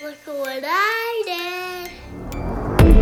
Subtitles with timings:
[0.00, 2.98] Look what I did.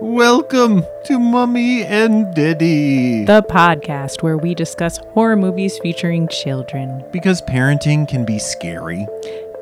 [0.00, 3.24] Welcome to Mummy and Daddy.
[3.24, 7.04] the podcast where we discuss horror movies featuring children.
[7.12, 9.08] because parenting can be scary.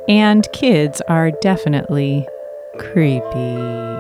[0.09, 2.27] And kids are definitely
[2.79, 3.98] creepy.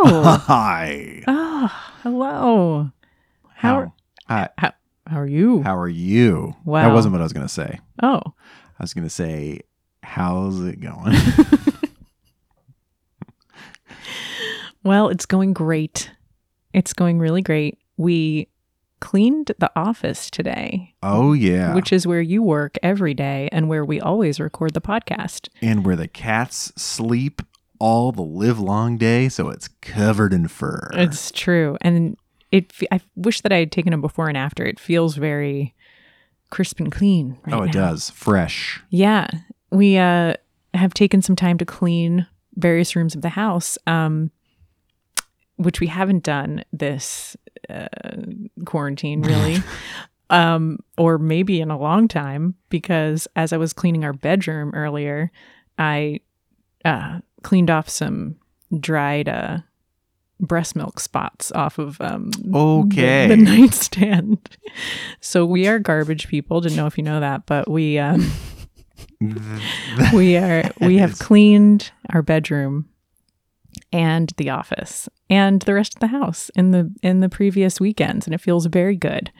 [0.00, 0.42] Oh.
[0.46, 1.22] Hi.
[1.26, 2.90] oh, hello.
[3.54, 3.92] How,
[4.28, 4.48] Hi.
[4.56, 4.72] how,
[5.06, 5.62] how are you?
[5.62, 6.54] How are you?
[6.64, 6.82] Wow.
[6.82, 7.80] That wasn't what I was going to say.
[8.02, 9.60] oh, I was going to say,
[10.04, 11.16] how's it going?
[14.84, 16.12] well, it's going great.
[16.72, 17.78] It's going really great.
[17.96, 18.48] We
[19.00, 21.74] cleaned the office today, oh, yeah.
[21.74, 25.48] which is where you work every day and where we always record the podcast.
[25.60, 27.42] and where the cats sleep
[27.78, 30.90] all the live long day, so it's covered in fur.
[30.94, 32.16] It's true, and
[32.50, 32.72] it.
[32.90, 34.64] I wish that I had taken a before and after.
[34.64, 35.74] It feels very
[36.50, 37.38] crisp and clean.
[37.46, 37.72] Right oh, it now.
[37.90, 38.10] does.
[38.10, 38.80] Fresh.
[38.90, 39.28] Yeah,
[39.70, 40.34] we uh,
[40.74, 44.30] have taken some time to clean various rooms of the house, um,
[45.56, 47.36] which we haven't done this
[47.68, 47.88] uh,
[48.64, 49.62] quarantine really.
[50.30, 55.32] Um, or maybe in a long time, because as I was cleaning our bedroom earlier,
[55.78, 56.20] I
[56.84, 58.36] uh, cleaned off some
[58.80, 59.58] dried uh,
[60.40, 63.26] breast milk spots off of um, the- Okay.
[63.28, 64.38] the, nightstand.
[65.20, 66.60] so we are garbage people.
[66.60, 68.30] Didn't know if you know that, but we um,
[70.14, 72.88] we are we have is- cleaned our bedroom
[73.92, 78.26] and the office and the rest of the house in the in the previous weekends,
[78.26, 79.30] and it feels very good.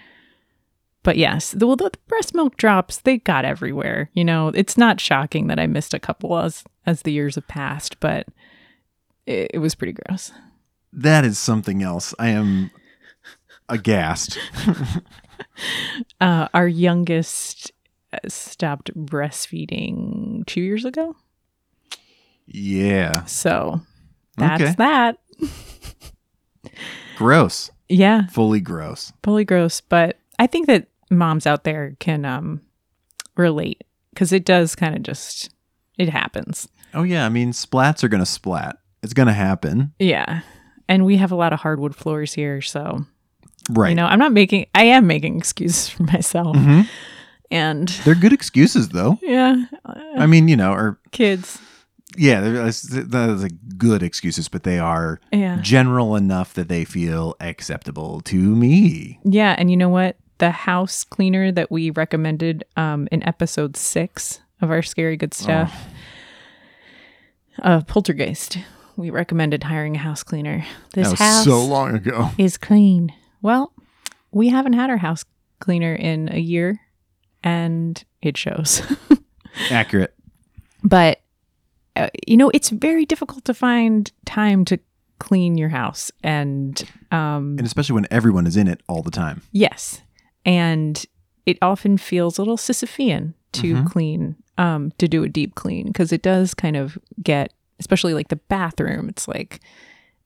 [1.08, 4.10] But yes, the, well, the breast milk drops they got everywhere.
[4.12, 7.48] You know, it's not shocking that I missed a couple as as the years have
[7.48, 8.26] passed, but
[9.24, 10.32] it, it was pretty gross.
[10.92, 12.14] that is something else.
[12.18, 12.70] I am
[13.70, 14.38] aghast.
[16.20, 17.72] Uh, our youngest
[18.12, 21.14] uh, stopped breastfeeding two years ago,
[22.46, 23.24] yeah.
[23.24, 23.80] so
[24.36, 24.74] that's Okay.
[24.78, 25.18] that.
[27.16, 27.70] Gross.
[27.88, 29.12] Yeah, Fully gross.
[29.22, 32.60] fully gross but i think that moms out there can um
[33.36, 35.50] relate because it does kind of just
[35.98, 38.78] it happens Oh yeah, I mean splats are gonna splat.
[39.02, 40.40] It's gonna happen, yeah
[40.88, 43.04] and we have a lot of hardwood floors here so
[43.70, 43.90] right?
[43.90, 46.88] you know i'm not making i am making excuses for myself Mhm.
[47.50, 49.18] and They're good excuses though.
[49.22, 51.58] yeah uh, I mean, you know, or kids
[52.16, 56.84] yeah, they're- that's that's like good excuses, but they are yeah general enough that they
[56.86, 59.20] feel acceptable to me.
[59.24, 64.40] yeah and you know what the house cleaner that we recommended um in episode six
[64.60, 65.86] of our scary good stuff
[67.62, 68.58] uh poltergeist
[68.96, 72.30] we recommended hiring a house cleaner this house so long ago.
[72.36, 73.12] is clean.
[73.42, 73.72] Well,
[74.32, 75.24] we haven't had our house
[75.60, 76.80] cleaner in a year
[77.44, 78.82] and it shows.
[79.70, 80.14] Accurate.
[80.82, 81.20] but,
[81.94, 84.80] uh, you know, it's very difficult to find time to
[85.20, 86.10] clean your house.
[86.24, 86.82] And
[87.12, 89.42] um, And especially when everyone is in it all the time.
[89.52, 90.00] yes.
[90.44, 91.04] And
[91.46, 93.86] it often feels a little Sisyphean to Mhm.
[93.86, 98.28] clean, um, to do a deep clean because it does kind of get, especially like
[98.28, 99.60] the bathroom, it's like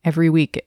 [0.04, 0.60] every week.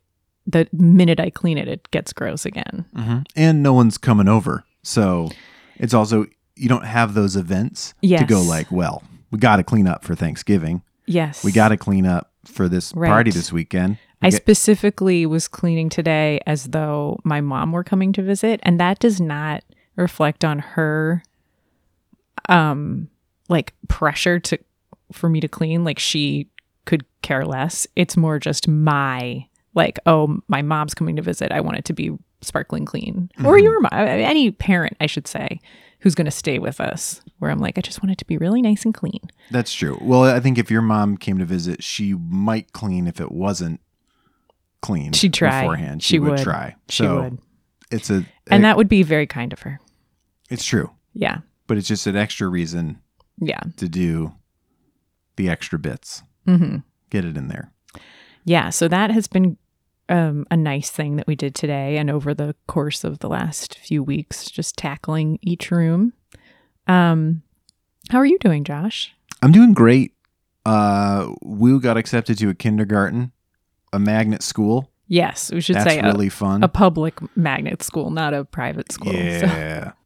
[0.48, 2.86] The minute I clean it, it gets gross again.
[2.96, 4.64] hmm And no one's coming over.
[4.84, 5.30] So
[5.78, 9.88] it's also, you don't have those events to go like, well, we got to clean
[9.88, 10.84] up for Thanksgiving.
[11.08, 11.44] Yes.
[11.44, 13.10] We got to clean up for this Right.
[13.10, 13.98] party this weekend.
[14.22, 19.00] I specifically was cleaning today as though my mom were coming to visit, and that
[19.00, 19.64] does not
[19.96, 21.24] reflect on her
[22.50, 23.08] um
[23.50, 24.58] like pressure to
[25.12, 26.48] for me to clean like she
[26.86, 27.88] could care less.
[27.96, 31.52] It's more just my like, oh, my mom's coming to visit.
[31.52, 32.12] I want it to be
[32.42, 33.30] sparkling clean.
[33.44, 33.64] Or Mhm.
[33.64, 35.60] your mom, any parent, I should say,
[36.00, 37.22] who's going to stay with us.
[37.40, 39.20] Where I'm like, I just want it to be really nice and clean.
[39.52, 39.98] That's true.
[40.02, 43.82] Well, I think if your mom came to visit, she might clean if it wasn't
[44.86, 45.62] clean She'd try.
[45.62, 46.04] beforehand.
[46.04, 46.40] She would, would.
[46.40, 46.76] try.
[46.90, 47.40] She so would,
[47.92, 49.80] it's a and that would be very kind of her.
[50.50, 53.00] it's true, Yeah, but it's just an extra reason
[53.40, 53.62] yeah.
[53.78, 54.34] to do
[55.38, 56.22] the extra bits.
[56.46, 56.78] hmm
[57.10, 57.72] Get it in there.
[58.44, 59.58] Yeah, so that has been
[60.10, 63.78] um, a nice thing that we did today and over the course of the last
[63.80, 66.14] few weeks, just tackling each room.
[66.88, 67.42] Um,
[68.12, 69.14] how are you doing, Josh?
[69.42, 70.14] I'm doing great.
[70.66, 73.32] Uh, Woo got accepted to a kindergarten,
[73.96, 74.92] a magnet school.
[75.08, 76.64] Yes, we should That's say a- really fun.
[76.64, 79.14] a, public magnet school, not a private school.
[79.14, 79.92] So- yeah.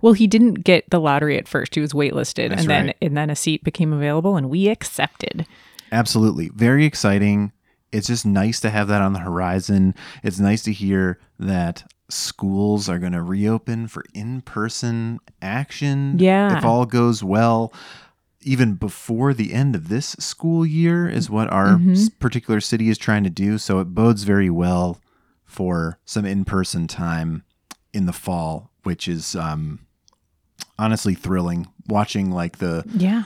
[0.00, 1.74] Well, he didn't get the lottery at first.
[1.76, 2.96] He was waitlisted, That's and then right.
[3.00, 5.46] and then a seat became available, and we accepted.
[5.92, 6.48] Absolutely.
[6.54, 7.52] Very exciting.
[7.92, 9.94] It's just nice to have that on the horizon.
[10.24, 16.16] It's nice to hear that schools are going to reopen for in person action.
[16.18, 16.58] Yeah.
[16.58, 17.72] If all goes well.
[18.44, 22.18] Even before the end of this school year is what our Mhm.
[22.18, 23.58] particular city is trying to do.
[23.58, 25.00] So it bodes very well
[25.44, 27.44] for some in person time
[27.92, 29.80] in the fall, which is um,
[30.78, 31.66] honestly thrilling.
[31.88, 33.24] Watching like the Yeah,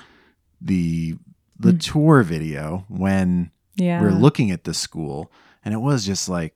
[0.60, 1.16] the
[1.58, 1.80] the Mm.
[1.80, 4.00] tour video when yeah.
[4.00, 5.32] we are looking at the school
[5.64, 6.54] and it was just like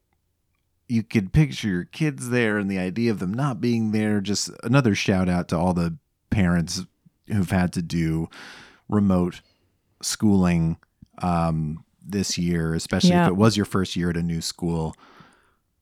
[0.89, 4.51] you could picture your kids there and the idea of them not being there just
[4.65, 5.97] another shout out to all the
[6.31, 6.85] parents
[7.33, 8.29] who've had to do
[8.89, 9.41] remote
[10.03, 10.77] schooling
[11.19, 13.25] um, this year especially Yeah.
[13.25, 14.95] if it was your first year at a new school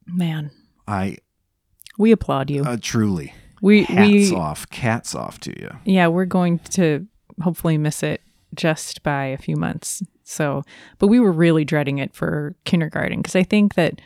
[0.06, 0.50] Man,
[0.86, 1.16] i
[1.98, 2.62] we applaud you.
[2.64, 7.06] uh, truly we hats we off cats off to you yeah, we're going to
[7.42, 8.20] hopefully miss it
[8.54, 10.02] just by a few months.
[10.24, 10.62] So,
[10.98, 14.00] but we were really dreading it for kindergarten because I think that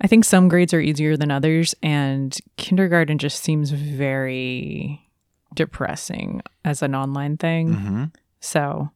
[0.00, 5.08] I think some grades are easier than others, and kindergarten just seems very
[5.54, 7.74] depressing as an online thing.
[7.74, 8.04] hmm
[8.40, 8.90] So,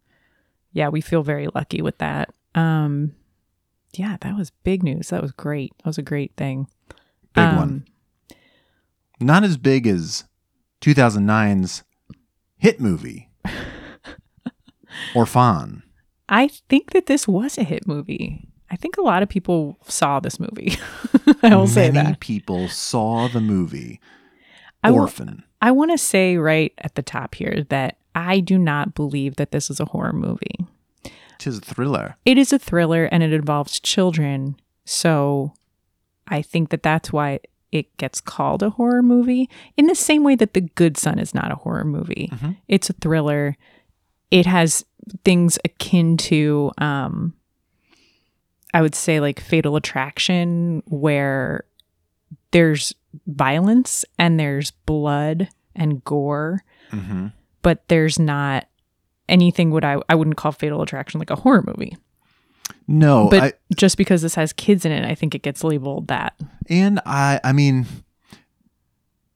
[0.72, 2.32] yeah, we feel very lucky with that.
[2.54, 3.14] Um,
[3.94, 5.08] yeah, that was big news.
[5.08, 5.72] That was great.
[5.78, 6.68] That was a great thing.
[7.34, 7.84] big Um, one
[9.20, 10.24] not as big as
[10.80, 11.82] 2009's
[12.56, 13.30] hit movie
[15.14, 15.82] Orphan.
[16.28, 18.48] I think that this was a hit movie.
[18.70, 20.76] I think a lot of people saw this movie.
[21.42, 22.20] I will say Many that.
[22.20, 24.00] people saw the movie
[24.84, 25.44] Orphan.
[25.64, 29.50] I want to say right at the top here that I do not believe that
[29.50, 30.66] this is a horror movie.
[31.38, 32.16] Tis a thriller.
[32.26, 34.56] It is a thriller and it involves children.
[34.84, 35.54] So
[36.28, 37.40] I think that that's why
[37.72, 41.32] it gets called a horror movie in the same way that The Good Son is
[41.32, 42.28] not a horror movie.
[42.30, 42.56] Mhm.
[42.68, 43.56] It's a thriller.
[44.30, 44.84] It has
[45.24, 47.32] things akin to um
[48.74, 51.64] I would say like Fatal Attraction where
[52.50, 52.94] there's
[53.26, 57.28] violence and there's blood and gore hmm
[57.62, 58.66] but there's not
[59.28, 61.96] anything what I I wouldn't call Fatal Attraction like a horror movie.
[62.86, 66.08] No, but I, just because this has kids in it, I think it gets labeled
[66.08, 66.34] that.
[66.68, 67.86] and I, I mean,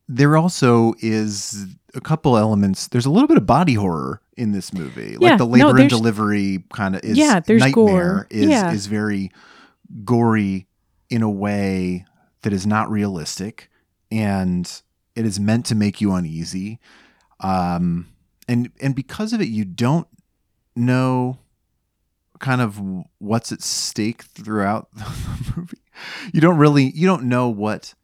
[0.08, 2.88] there also is a couple elements.
[2.88, 5.78] There's a little bit of body horror in this movie, Yeah, like the no, labor
[5.80, 7.16] and delivery kind of is.
[7.16, 8.26] Yeah, there's nightmare gore.
[8.30, 8.72] Is Yeah.
[8.72, 9.32] is very
[10.04, 10.66] gory
[11.10, 12.04] in a way
[12.42, 13.70] that is not realistic,
[14.10, 14.82] and
[15.14, 16.78] it is meant to make you uneasy.
[17.40, 18.08] Um,
[18.46, 20.08] and and because of it, you don't
[20.74, 21.38] know
[22.38, 22.80] kind of
[23.18, 25.78] what's at stake throughout the movie.
[26.32, 27.94] You don't really you don't know what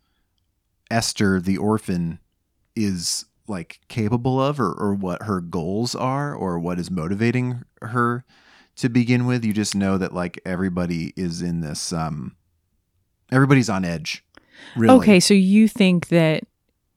[0.91, 2.19] Esther the orphan
[2.77, 8.25] is like capable of or, or what her goals are or what is motivating her
[8.77, 9.45] to begin with.
[9.45, 12.37] You just know that like everybody is in this um
[13.31, 14.24] everybody's on edge.
[14.77, 14.95] Really.
[14.95, 16.45] Okay, so you think that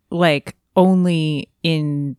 [0.10, 2.16] like only in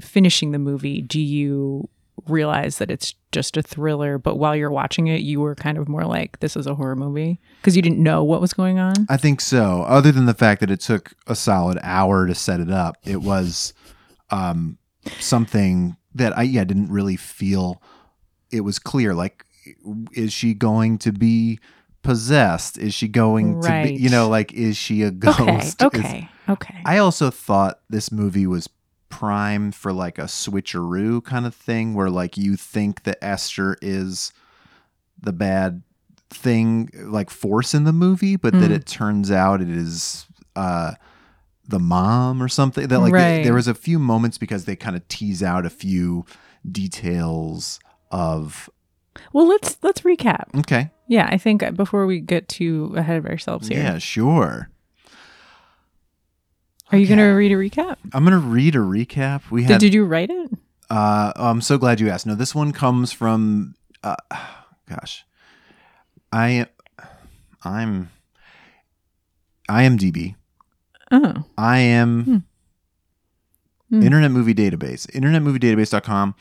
[0.00, 1.88] finishing the movie do you
[2.28, 5.88] realize that it's just a thriller, but while you're watching it, you were kind of
[5.88, 8.94] more like this is a horror movie because you didn't know what was going on.
[9.08, 9.82] I think so.
[9.82, 13.22] Other than the fact that it took a solid hour to set it up, it
[13.22, 13.72] was
[14.30, 14.78] um,
[15.18, 17.82] something that I yeah didn't really feel.
[18.50, 19.14] It was clear.
[19.14, 19.46] Like,
[20.12, 21.58] is she going to be
[22.02, 22.78] possessed?
[22.78, 23.94] Is she going to be?
[23.94, 25.38] You know, like, is she a ghost?
[25.40, 26.82] Okay, Is- okay, okay.
[26.84, 28.68] I also thought this movie was
[29.08, 34.32] prime for like a switcheroo kind of thing, where like you think that Esther is
[35.20, 35.82] the bad
[36.30, 38.74] thing, like force in the movie, but that Mm.
[38.74, 40.92] it turns out it is uh
[41.68, 42.88] the mom or something.
[42.88, 43.44] That like Right.
[43.44, 46.24] there was a few moments because they kind of tease out a few
[46.70, 47.78] details
[48.10, 48.68] of
[49.32, 50.44] well, let's let's recap.
[50.60, 54.70] okay, Yeah, I think before we get too ahead of ourselves here, yeah, sure.
[56.90, 57.16] are you Okay.
[57.16, 57.96] going to read a recap?
[58.14, 59.42] I'm gonna read a recap.
[59.50, 60.50] We Did, had did you write it?
[60.88, 62.26] Uh, I'm so glad you asked.
[62.26, 64.16] No, this one comes from, uh,
[64.88, 65.24] gosh,
[66.32, 66.66] I,
[67.62, 68.08] I'm,
[69.68, 70.34] I'm, IMDb.
[71.10, 72.36] Oh, I am Hmm.
[73.90, 74.02] Hmm.
[74.02, 75.06] Internet Movie Database.
[75.10, 76.34] InternetMovieDatabase.com.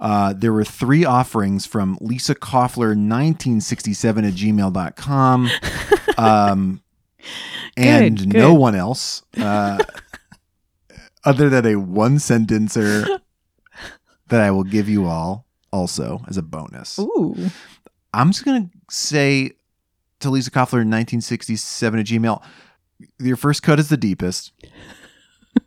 [0.00, 5.50] Uh, there were three offerings from Lisa Koffler, 1967 at gmail.com.
[6.18, 6.82] Um,
[7.76, 9.82] and Good, no one else, uh,
[11.24, 13.20] other than a one sentencer
[14.28, 16.98] that I will give you all also as a bonus.
[16.98, 17.50] ooh,
[18.12, 19.52] I'm just going to say
[20.20, 22.42] to Lisa Koffler, 1967 at Gmail,
[23.18, 24.52] your first cut is the deepest.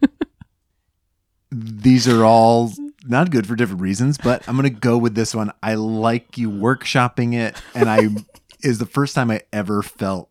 [1.51, 2.71] these are all
[3.03, 5.51] not good for different reasons, but I'm gonna go with this one.
[5.61, 8.09] I like you workshopping it, and I
[8.63, 10.29] is the first time I ever felt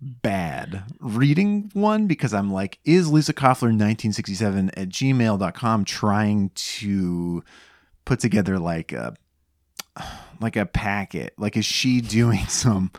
[0.00, 7.42] bad reading one because I'm like, is Lisa Koffler 1967 at gmail.com trying to
[8.04, 9.14] put together like a
[10.40, 11.34] like a packet?
[11.38, 12.90] Like is she doing some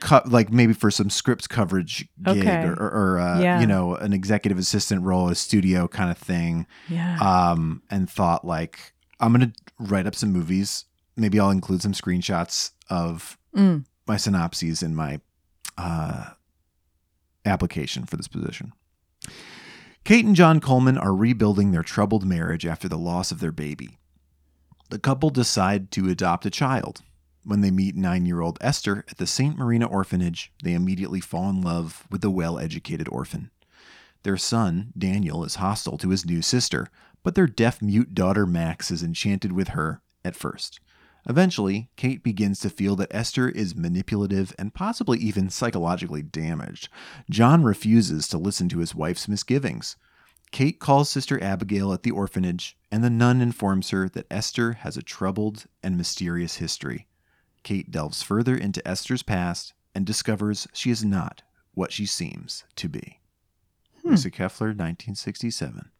[0.00, 2.64] co- like maybe for some scripts coverage gig Okay.
[2.64, 3.60] or, or, or uh, Yeah.
[3.60, 7.18] you know, an executive assistant role, a studio kind of thing Yeah.
[7.20, 10.84] um, and thought like I'm gonna write up some movies.
[11.16, 13.84] Maybe I'll include some screenshots of Mm.
[14.06, 15.20] my synopses in my
[15.76, 16.30] uh,
[17.44, 18.72] application for this position.
[20.04, 23.98] Kate and John Coleman are rebuilding their troubled marriage after the loss of their baby.
[24.90, 27.02] The couple decide to adopt a child.
[27.44, 29.56] When they meet nine year old Esther at the St.
[29.56, 33.50] Marina orphanage, they immediately fall in love with the well educated orphan.
[34.22, 36.88] Their son, Daniel, is hostile to his new sister,
[37.22, 40.80] but their deaf mute daughter, Max, is enchanted with her at first.
[41.28, 46.88] Eventually, Kate begins to feel that Esther is manipulative and possibly even psychologically damaged.
[47.28, 49.96] John refuses to listen to his wife's misgivings.
[50.52, 54.96] Kate calls Sister Abigail at the orphanage, and the nun informs her that Esther has
[54.96, 57.07] a troubled and mysterious history.
[57.68, 61.42] Kate delves further into Esther's past and discovers she is not
[61.74, 63.20] what she seems to be.
[64.02, 65.90] Lisa Keffler, 1967,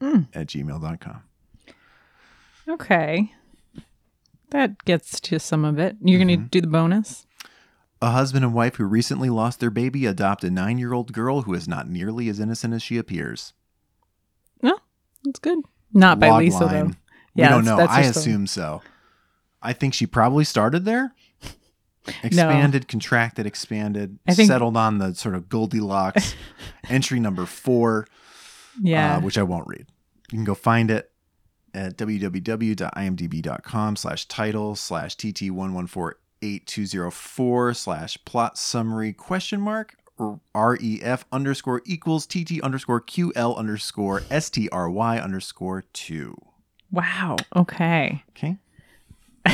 [0.00, 0.28] Mm.
[0.34, 1.22] at gmail.com.
[2.66, 3.34] Okay.
[4.48, 5.96] That gets to some of it.
[6.02, 7.26] You're going to do the bonus?
[8.00, 11.42] A husband and wife who recently lost their baby adopt a nine year old girl
[11.42, 13.52] who is not nearly as innocent as she appears.
[14.62, 14.78] No,
[15.22, 15.58] that's good.
[15.92, 16.74] Not by Lisa, line.
[16.74, 16.84] though.
[16.86, 17.92] We Yeah, don't that's- know.
[17.92, 18.22] I her story.
[18.22, 18.82] assume so.
[19.62, 21.14] I think she probably started there.
[22.24, 26.34] Expanded, contracted, expanded, I think- settled on the sort of Goldilocks
[26.88, 28.08] entry number four,
[28.80, 29.16] Yeah.
[29.16, 29.86] uh, which I won't read.
[30.32, 31.10] You can go find it
[31.74, 42.60] at www.imdb.com slash title slash tt114824 slash plot summary question mark ref underscore equals tt
[42.62, 46.36] underscore ql underscore stry underscore two.
[46.90, 47.36] wow.
[47.56, 48.22] Okay.
[48.30, 48.56] Okay.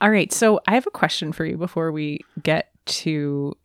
[0.00, 0.32] All right.
[0.32, 3.56] So I have a question for you before we get to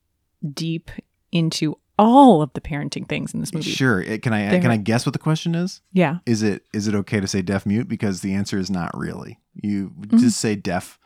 [0.53, 0.89] deep
[1.31, 3.69] into all of the parenting things in this movie.
[3.69, 4.01] Sure.
[4.01, 5.81] It- Can I There- can I guess what the question is?
[5.93, 6.19] Yeah.
[6.25, 7.87] Is it is it okay to say deaf mute?
[7.87, 9.39] Because the answer is not really.
[9.55, 10.17] You Mm-hmm.
[10.17, 10.97] just say deaf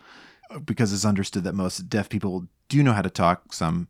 [0.52, 3.52] uh, because it's understood that most deaf people do know how to talk.
[3.52, 3.88] Some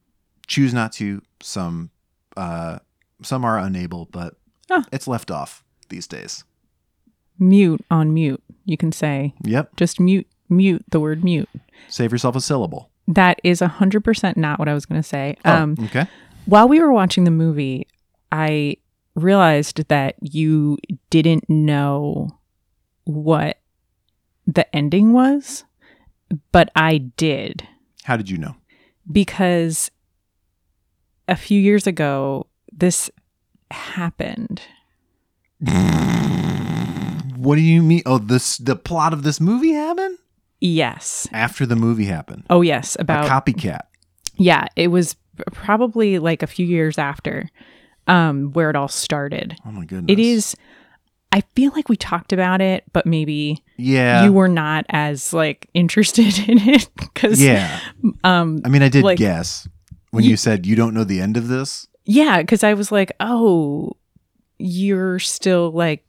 [0.47, 1.21] choose not to.
[1.41, 1.91] Some
[2.37, 2.79] uh,
[3.21, 4.35] some are unable, but
[4.71, 4.83] Oh.
[4.91, 6.43] it's left off these days.
[7.39, 8.41] Mute on mute.
[8.65, 9.75] You can say Yep.
[9.75, 11.49] just mute, mute the word mute.
[11.87, 12.89] Save yourself a syllable.
[13.07, 15.35] That is 100% not what I was going to say.
[15.45, 16.07] Oh, Um, okay.
[16.45, 17.87] while we were watching the movie,
[18.31, 18.77] I
[19.15, 20.77] realized that you
[21.09, 22.39] didn't know
[23.03, 23.59] what
[24.47, 25.63] the ending was,
[26.51, 27.67] but I did
[28.03, 28.55] How did you know?
[29.11, 29.91] because
[31.27, 33.09] a few years ago, this
[33.71, 34.61] happened.
[37.45, 38.01] What do you mean?
[38.05, 40.17] Oh, this the plot of this movie happened
[40.61, 41.27] Yes.
[41.31, 42.43] after the movie happened.
[42.49, 42.97] Oh, yes.
[42.99, 43.81] About a copycat.
[44.37, 45.15] Yeah, it was
[45.51, 47.49] probably like a few years after
[48.07, 49.55] um where it all started.
[49.65, 50.11] Oh my goodness.
[50.11, 50.55] It is
[51.31, 54.23] I feel like we talked about it, but maybe Yeah.
[54.23, 57.79] you were not as like interested in it cuz yeah.
[58.23, 59.67] um I mean, I did like- guess
[60.11, 61.87] when Ye- you said you don't know the end of this.
[62.05, 63.91] yeah, cuz I was like, "Oh,
[64.57, 66.04] you're still like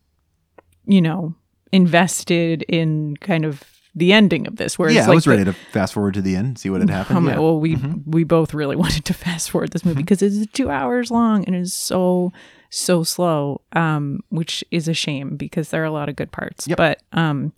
[0.87, 1.35] you know,
[1.73, 3.63] invested in kind of
[3.95, 6.23] the ending of this where yeah, it's I was the- ready to fast forward to
[6.23, 7.19] the end, see what had happened.
[7.19, 7.37] Oh my- yeah.
[7.37, 7.43] Mm-hmm.
[7.43, 7.77] Well, we
[8.07, 11.55] we both really wanted to fast forward this movie because it's two hours long and
[11.57, 12.33] it is so
[12.69, 16.67] so slow, um, which is a shame because there are a lot of good parts.
[16.69, 16.77] Yep.
[16.77, 17.53] But um,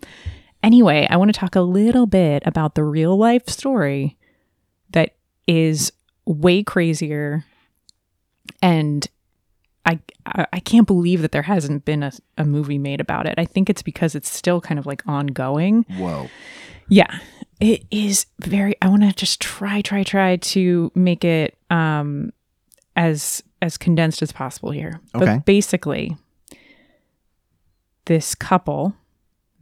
[0.63, 4.17] anyway, I want to talk a little bit about the real life story
[4.93, 5.17] that
[5.47, 5.93] is
[6.27, 7.45] way crazier,
[8.63, 9.09] and
[9.89, 9.99] I
[10.53, 13.35] I, can't believe that there hasn't been a, a movie made about it.
[13.39, 15.87] I think it's because it's still kind of like ongoing.
[15.97, 16.29] Whoa.
[16.89, 17.19] Yeah.
[17.59, 22.33] It is very I want to just try try try to make it um
[22.95, 25.01] as as condensed as possible here.
[25.15, 25.25] Okay.
[25.25, 26.17] But basically
[28.05, 28.95] this couple,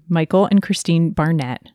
[0.08, 1.68] Michael and Christine Barnett,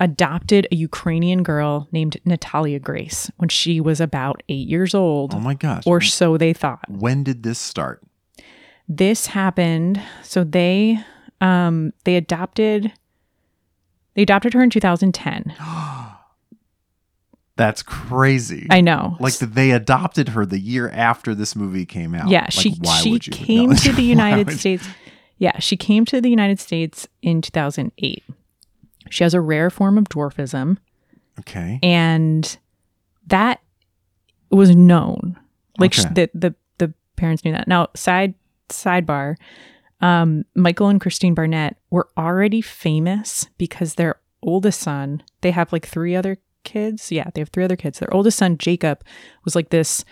[0.00, 5.38] adopted a Ukrainian girl named Natalia Grace when she was about 8 years old Oh
[5.40, 5.84] my gosh.
[5.86, 8.02] or so they thought when did this start?
[8.88, 10.98] this happened so they
[11.40, 12.92] um they adopted
[14.14, 15.54] they adopted her in 2010
[17.54, 18.66] That's crazy.
[18.70, 19.16] I know.
[19.20, 22.28] like they adopted her the year after this movie came out.
[22.30, 23.32] Yeah, Like, she why she would you?
[23.46, 23.76] came No.
[23.76, 24.88] to the United States.
[25.36, 28.24] Yeah, she came to the United States in 2008.
[29.12, 30.78] She has a rare form of dwarfism,
[31.40, 31.78] Okay.
[31.82, 32.56] and
[33.26, 33.60] that
[34.50, 35.38] was known.
[35.78, 36.14] Like sh Okay.
[36.14, 37.68] the the the parents knew that.
[37.68, 38.34] Now, side
[38.68, 39.36] sidebar,
[40.00, 45.22] um, Michael and Christine Barnett were already famous because their oldest son.
[45.42, 47.12] They have like three other kids.
[47.12, 47.98] Yeah, they have three other kids.
[47.98, 49.04] Their oldest son, Jacob,
[49.44, 50.04] was like this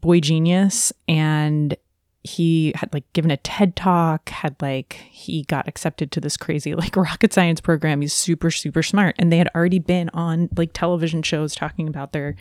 [0.00, 1.76] boy genius and
[2.24, 6.74] he had like given a TED talk, had like he got accepted to this crazy
[6.76, 8.00] like rocket science program.
[8.00, 12.12] He's super super smart and they had already been on like television shows talking about
[12.12, 12.36] their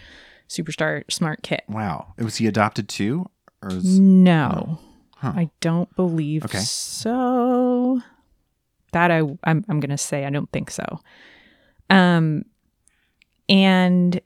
[0.47, 1.61] superstar smart kid.
[1.67, 2.13] Wow.
[2.17, 3.29] Was he adopted too?
[3.63, 4.79] Or is, No.
[5.17, 5.33] Huh.
[5.35, 6.57] I don't believe Okay.
[6.59, 8.01] so.
[8.91, 10.99] That I I'm I'm going to say I don't think so.
[11.89, 12.43] Um
[13.49, 14.19] and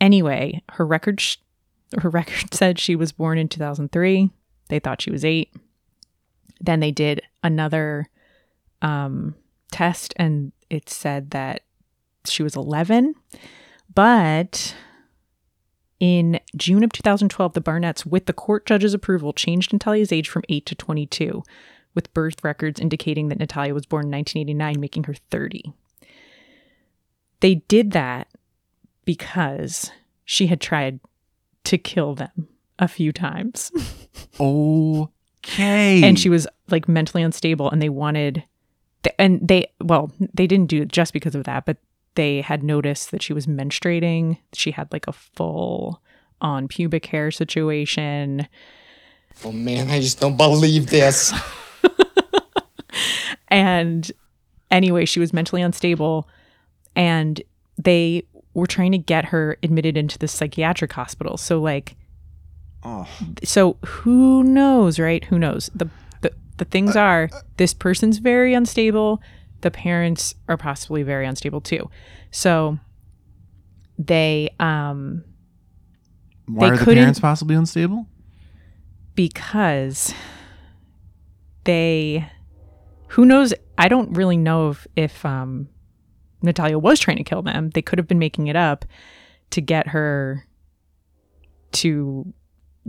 [0.00, 1.36] anyway, her record sh-
[2.00, 4.30] her record said she was born in 2003.
[4.68, 5.52] They thought she was 8.
[6.60, 8.08] Then they did another
[8.80, 9.34] um
[9.72, 11.62] test and it said that
[12.24, 13.14] she was 11.
[13.94, 14.74] But
[16.00, 20.44] in June of 2012, the Barnetts, with the court judge's approval, changed Natalia's age from
[20.48, 21.42] 8 to 22,
[21.94, 25.72] with birth records indicating that Natalia was born in 1989, making her 30.
[27.40, 28.28] They did that
[29.04, 29.90] because
[30.24, 31.00] she had tried
[31.64, 32.48] to kill them
[32.78, 33.72] a few times.
[34.40, 36.02] okay.
[36.02, 38.44] and she was like mentally unstable and they wanted
[39.18, 41.78] and they well they didn't do it just because of that but
[42.14, 46.02] they had noticed that she was menstruating she had like a full
[46.40, 48.46] on pubic hair situation
[49.44, 51.32] Oh man, I just don't believe this.
[53.48, 54.10] and
[54.70, 56.28] anyway she was mentally unstable
[56.94, 57.40] and
[57.78, 61.94] they were trying to get her admitted into the psychiatric hospital so like
[62.84, 63.08] Oh.
[63.42, 65.24] so who knows right?
[65.24, 65.70] Who knows?
[65.74, 65.88] The
[66.20, 69.20] the, the things are this person's very unstable.
[69.62, 71.90] The parents are possibly very unstable too.
[72.30, 72.78] So
[73.98, 75.24] they um
[76.46, 78.06] Why they are the parents possibly unstable?
[79.16, 80.14] because
[81.64, 82.30] they
[83.08, 83.52] who knows?
[83.76, 85.68] I don't really know if if um
[86.40, 87.70] natalia was trying to kill them.
[87.70, 88.84] They could have been making it up
[89.50, 90.46] to get her
[91.72, 92.32] to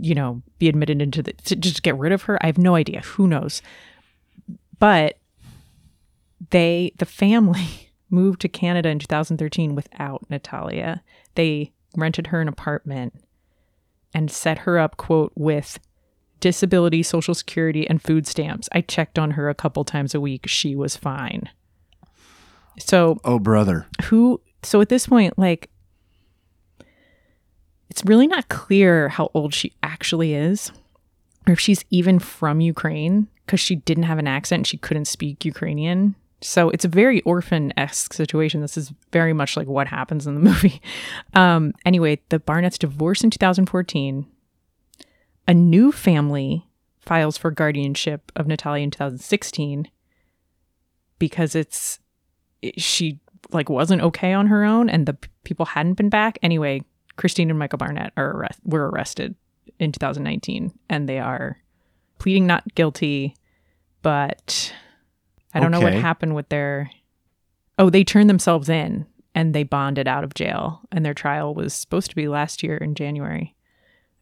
[0.00, 2.74] you know be admitted into the to just get rid of her i have no
[2.74, 3.62] idea who knows
[4.78, 5.18] but
[6.50, 11.02] they the family moved to canada in 2013 without natalia
[11.34, 13.14] they rented her an apartment
[14.14, 15.78] and set her up quote with
[16.40, 18.68] disability, social security, and food stamps.
[18.72, 20.48] I checked on her a couple times a week.
[20.48, 21.48] She was fine.
[22.78, 23.86] So, Oh, brother.
[24.04, 25.69] who, so at this point, like,
[27.90, 30.70] it's really not clear how old she actually is
[31.46, 35.06] or if she's even from Ukraine because she didn't have an accent and she couldn't
[35.06, 36.14] speak Ukrainian.
[36.42, 38.60] So it's a very orphan esque situation.
[38.62, 40.80] This is very much like what happens in the movie.
[41.34, 44.26] Um, anyway, the Barnetts divorce in 2014
[45.48, 46.64] a new family
[47.00, 49.88] files for guardianship of Natalia in 2016
[51.18, 51.98] because it's
[52.62, 53.18] it- she
[53.50, 56.82] like wasn't okay on her own and the p- people hadn't been back anyway
[57.16, 59.34] Christine and Michael Barnett are arrest- were arrested
[59.78, 61.58] in 2019 and they are
[62.18, 63.34] pleading not guilty
[64.02, 64.72] but
[65.54, 66.90] I don't know what happened with their
[67.78, 71.72] Oh, they turned themselves in and they bonded out of jail and their trial was
[71.72, 73.54] supposed to be last year in January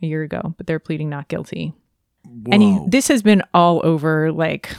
[0.01, 1.75] a year ago, but they're pleading not guilty.
[2.53, 4.31] And he, this has been all over.
[4.31, 4.71] Like,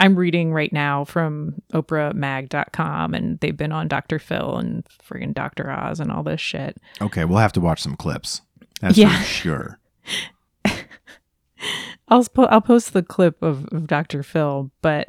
[0.00, 4.18] I'm reading right now from OprahMag.com, and they've been on Dr.
[4.18, 5.70] Phil and friggin' Dr.
[5.70, 6.76] Oz and all this shit.
[7.00, 8.42] okay, we'll have to watch some clips.
[8.80, 9.16] That's Yeah.
[9.18, 9.78] for sure.
[12.08, 14.22] I'll po- I'll post the clip of, of Dr.
[14.22, 15.08] Phil, but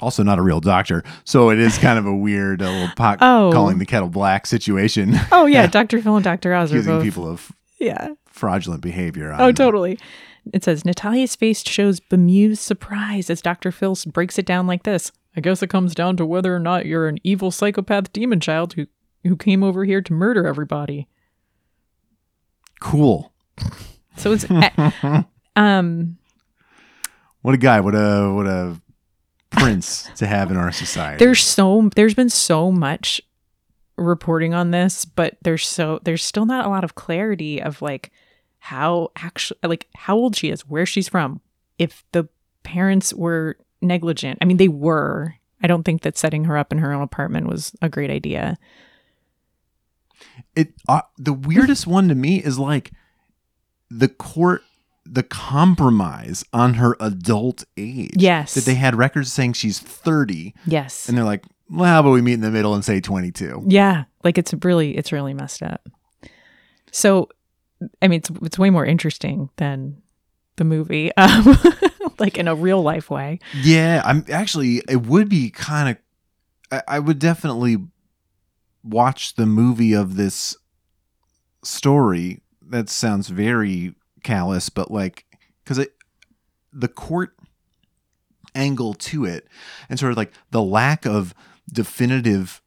[0.00, 3.18] Also, not a real doctor, so it is kind of a weird uh, little pot
[3.22, 3.50] Oh.
[3.52, 6.00] calling the kettle black situation, oh yeah, Dr.
[6.02, 6.52] Phil and Dr.
[6.54, 8.14] Oz are accusing both people of yeah.
[8.26, 9.32] fraudulent behavior.
[9.38, 9.98] Oh, on- totally.
[10.52, 13.70] It says Natalia's face shows bemused surprise as Dr.
[13.70, 15.12] Phil breaks it down like this.
[15.36, 18.74] I guess it comes down to whether or not you're an evil psychopath demon child
[18.74, 18.86] who
[19.22, 21.06] who came over here to murder everybody.
[22.80, 23.32] Cool.
[24.16, 24.46] So it's
[25.56, 26.18] um
[27.42, 27.80] What a guy.
[27.80, 28.80] What a what a
[29.50, 31.24] prince to have in our society.
[31.24, 33.20] there's so there's been so much
[33.96, 38.10] reporting on this, but there's so there's still not a lot of clarity of like
[38.60, 41.40] how actually like how old she is, where she's from,
[41.78, 42.28] if the
[42.62, 44.38] parents were negligent.
[44.40, 45.34] I mean, they were.
[45.62, 48.56] I don't think that setting her up in her own apartment was a great idea.
[50.56, 52.92] it uh, the weirdest one to me is like
[53.90, 54.62] the court
[55.04, 58.12] the compromise on her adult age.
[58.16, 58.54] Yes.
[58.54, 61.08] That they had records saying she's 30 Yes.
[61.08, 63.64] and they're like, well, how about we meet in the middle and say 22?
[63.66, 65.88] Yeah, like it's really it's really messed up.
[66.92, 67.28] So,
[68.02, 70.02] I mean, it's it's way more interesting than
[70.56, 71.58] the movie, um,
[72.18, 73.40] like in a real life way.
[73.60, 75.96] Yeah, I'm actually, it would be kind of,
[76.70, 77.78] I, I would definitely
[78.84, 80.56] watch the movie of this
[81.64, 82.40] story.
[82.62, 85.24] That sounds very callous, but like,
[85.64, 85.94] because it,
[86.72, 87.34] the court
[88.54, 89.46] angle to it
[89.88, 91.34] and sort of like the lack of
[91.72, 92.59] definitive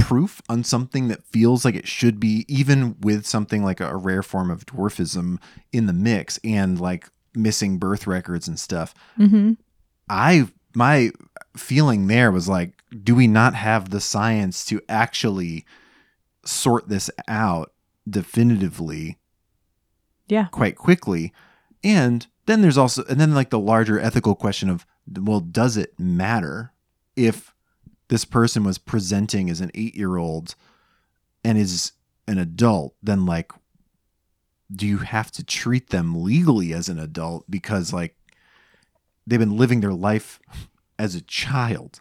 [0.00, 3.96] proof on something that feels like it should be even with something like a, a
[3.96, 5.38] rare form of dwarfism
[5.72, 9.52] in the mix and like missing birth records and stuff Mm-hmm.
[10.08, 11.10] I my
[11.56, 15.64] feeling there was like, do we not have the science to actually
[16.44, 17.72] sort this out
[18.08, 19.18] definitively
[20.28, 20.46] Yeah.
[20.50, 21.32] quite quickly?
[21.82, 24.86] And then there's also and then like the larger ethical question of
[25.18, 26.72] well, does it matter
[27.16, 27.52] if
[28.10, 30.54] this person was presenting as an eight year old
[31.42, 31.92] and is
[32.28, 33.50] an adult, then like
[34.72, 38.14] do you have to treat them legally as an adult because like
[39.26, 40.38] they've been living their life
[40.98, 42.00] as a child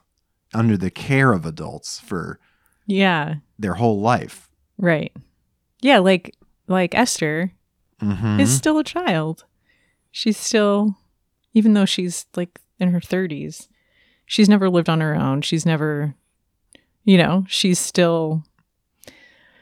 [0.53, 2.39] under the care of adults for
[2.85, 3.35] Yeah.
[3.57, 4.49] their whole life.
[4.77, 5.15] Right.
[5.81, 5.99] Yeah.
[5.99, 6.35] Like
[6.67, 7.53] like Esther
[8.01, 8.39] Mm-hmm.
[8.39, 9.43] is still a child.
[10.11, 10.95] She's still,
[11.53, 13.67] even though she's like in her thirties,
[14.29, 15.41] she's never lived on her own.
[15.41, 16.13] She's never,
[17.03, 18.43] you know, she's still.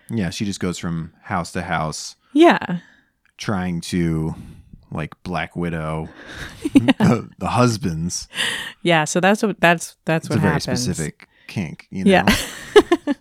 [0.10, 2.80] yeah, she just goes from house to house Yeah.
[3.38, 4.36] trying to
[4.92, 6.10] like Black Widow
[6.74, 8.28] the, the husbands.
[8.84, 9.06] Yeah.
[9.06, 10.82] So that's what that's that's It's what a very happens.
[10.84, 12.12] specific kink, you know.
[12.12, 12.36] Yeah.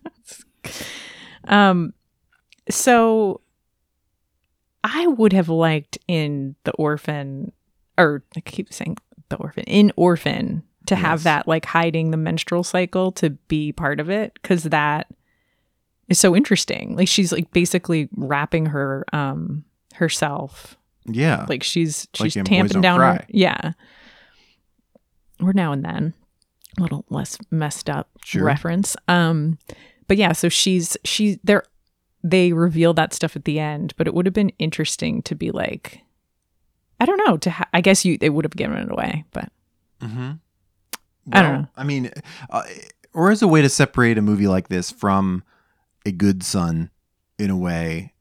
[1.48, 1.92] um
[2.70, 3.40] so
[4.84, 7.52] I would have liked in the orphan
[7.98, 12.62] or I keep saying the orphan in orphan to have that like hiding the menstrual
[12.64, 15.08] cycle to be part of it cuz that
[16.08, 16.96] is so interesting.
[16.96, 21.46] Like she's like basically wrapping her um herself Yeah.
[21.48, 23.72] like she's she's Boys tamping down her yeah
[25.40, 26.14] or now and then
[26.78, 28.44] a little less messed up Sure.
[28.44, 29.58] reference um
[30.08, 31.62] but yeah so she's she's they're
[32.22, 35.50] they reveal that stuff at the end but it would have been interesting to be
[35.50, 36.00] like
[37.00, 39.50] i don't know to ha- i guess you they would have given it away but
[40.02, 40.32] Mm-hmm.
[41.32, 41.68] I don't know.
[41.76, 42.10] I mean,
[42.50, 42.62] uh,
[43.12, 45.42] or as a way to separate a movie like this from
[46.04, 46.90] a good son,
[47.38, 48.12] in a way,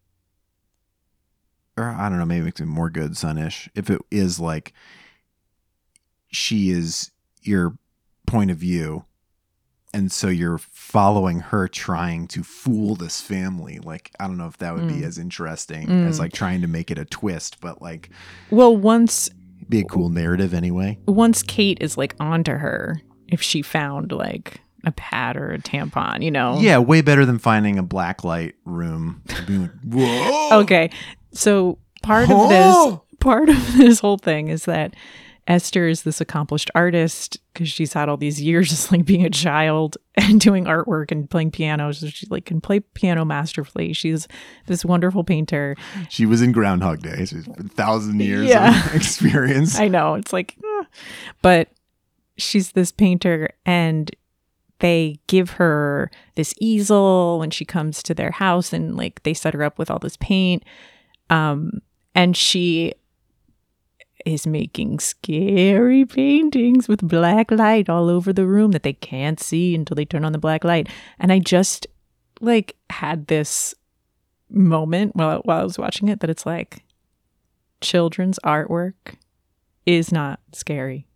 [1.77, 3.69] or I don't know, maybe it makes it more good sonish.
[3.75, 4.73] If it is like
[6.31, 7.77] she is your
[8.25, 9.05] point of view,
[9.93, 13.79] and so you're following her trying to fool this family.
[13.79, 15.03] Like I don't know if that would be Mm.
[15.05, 16.07] as interesting Mm.
[16.07, 18.09] as like trying to make it a twist, but like
[18.49, 19.29] well once
[19.69, 20.97] be a cool narrative anyway.
[21.07, 26.21] once kate is like onto her if she found like a pad or a tampon
[26.23, 29.23] you know Yeah, way better than finding a black light room.
[29.27, 30.59] Like, Whoa.
[30.61, 30.91] Okay.
[31.31, 34.93] So part of this part of this whole thing is that
[35.47, 39.29] Esther is this accomplished artist because she's had all these years just like being a
[39.29, 41.91] child and doing artwork and playing piano.
[41.91, 43.93] So she like can play piano masterfully.
[43.93, 44.27] She's
[44.65, 45.75] this wonderful painter.
[46.09, 47.25] She was in Groundhog Day.
[47.25, 48.85] She's a thousand years Yeah.
[48.87, 49.79] of experience.
[49.79, 50.83] I know it's like, eh.
[51.41, 51.69] but
[52.37, 54.11] she's this painter and
[54.79, 59.53] they give her this easel when she comes to their house and like they set
[59.53, 60.63] her up with all this paint
[61.29, 61.71] um
[62.13, 62.91] and she
[64.25, 69.75] is making scary paintings with black light all over the room that they can't see
[69.75, 71.87] until they turn on the black light and i just
[72.41, 73.75] like had this
[74.49, 76.83] moment while while i was watching it that it's like
[77.81, 78.93] children's artwork
[79.85, 81.07] is not scary.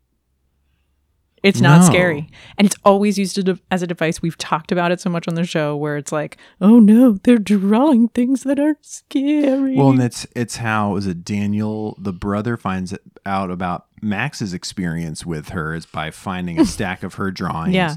[1.44, 1.88] It's not No.
[1.88, 2.30] scary.
[2.58, 4.22] And it's always used as a- as a device.
[4.22, 7.38] We've talked about it so much on the show where it's like, oh no, they're
[7.38, 9.76] drawing things that are scary.
[9.76, 12.94] Well, and it's it's how is it Daniel the brother finds
[13.26, 17.96] out about Max's experience with her is by finding a stack of her drawings Yeah.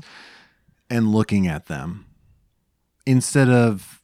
[0.91, 2.07] and looking at them
[3.07, 4.03] instead of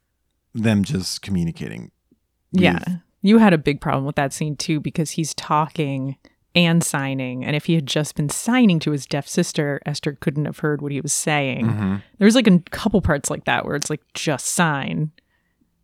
[0.54, 1.90] them just communicating.
[2.52, 2.78] yeah.
[3.20, 6.16] You had a big problem with that scene too because he's talking
[6.58, 7.44] and signing.
[7.44, 10.82] And if he had just been signing to his deaf sister, Esther couldn't have heard
[10.82, 11.66] what he was saying.
[11.66, 12.02] Mhm.
[12.18, 15.10] There's like a couple parts like that where it's like just sign.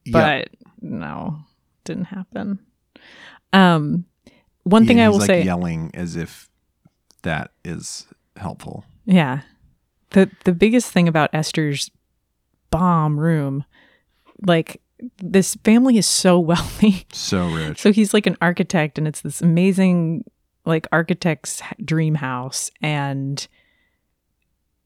[0.07, 0.13] Yeah.
[0.13, 0.49] but
[0.83, 1.39] no
[1.85, 2.59] didn't happen
[3.55, 4.05] um
[4.65, 6.51] one thing i will like say yelling as if
[7.23, 8.07] that is
[8.37, 8.85] helpful.
[9.07, 9.41] yeah
[10.11, 11.91] the the biggest thing about esther's
[12.71, 13.65] bomb room
[14.47, 14.83] like
[15.23, 17.07] this family is so wealthy.
[17.13, 17.81] So rich.
[17.81, 20.25] So he's like an architect, and it's this amazing,
[20.65, 23.47] like architect's dream house, and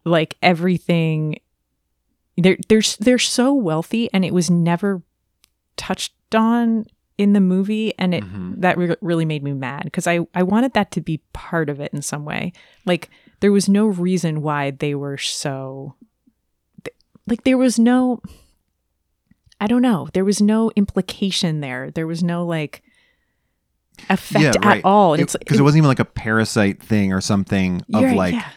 [0.04, 1.38] like everything.
[2.36, 5.02] They're they're they're so wealthy, and it was never
[5.76, 6.86] touched on
[7.16, 8.60] in the movie, and it Mhm.
[8.60, 11.80] that re- really made me mad because I I wanted that to be part of
[11.80, 12.52] it in some way.
[12.86, 13.10] Like
[13.40, 15.94] there was no reason why they were so
[16.84, 18.20] th- like there was no
[19.60, 20.08] I don't know.
[20.12, 21.90] There was no implication there.
[21.90, 22.82] There was no like
[24.10, 25.14] effect at all.
[25.14, 28.34] And it's because it, wasn't even like a parasite thing or something of right, like
[28.34, 28.48] yeah.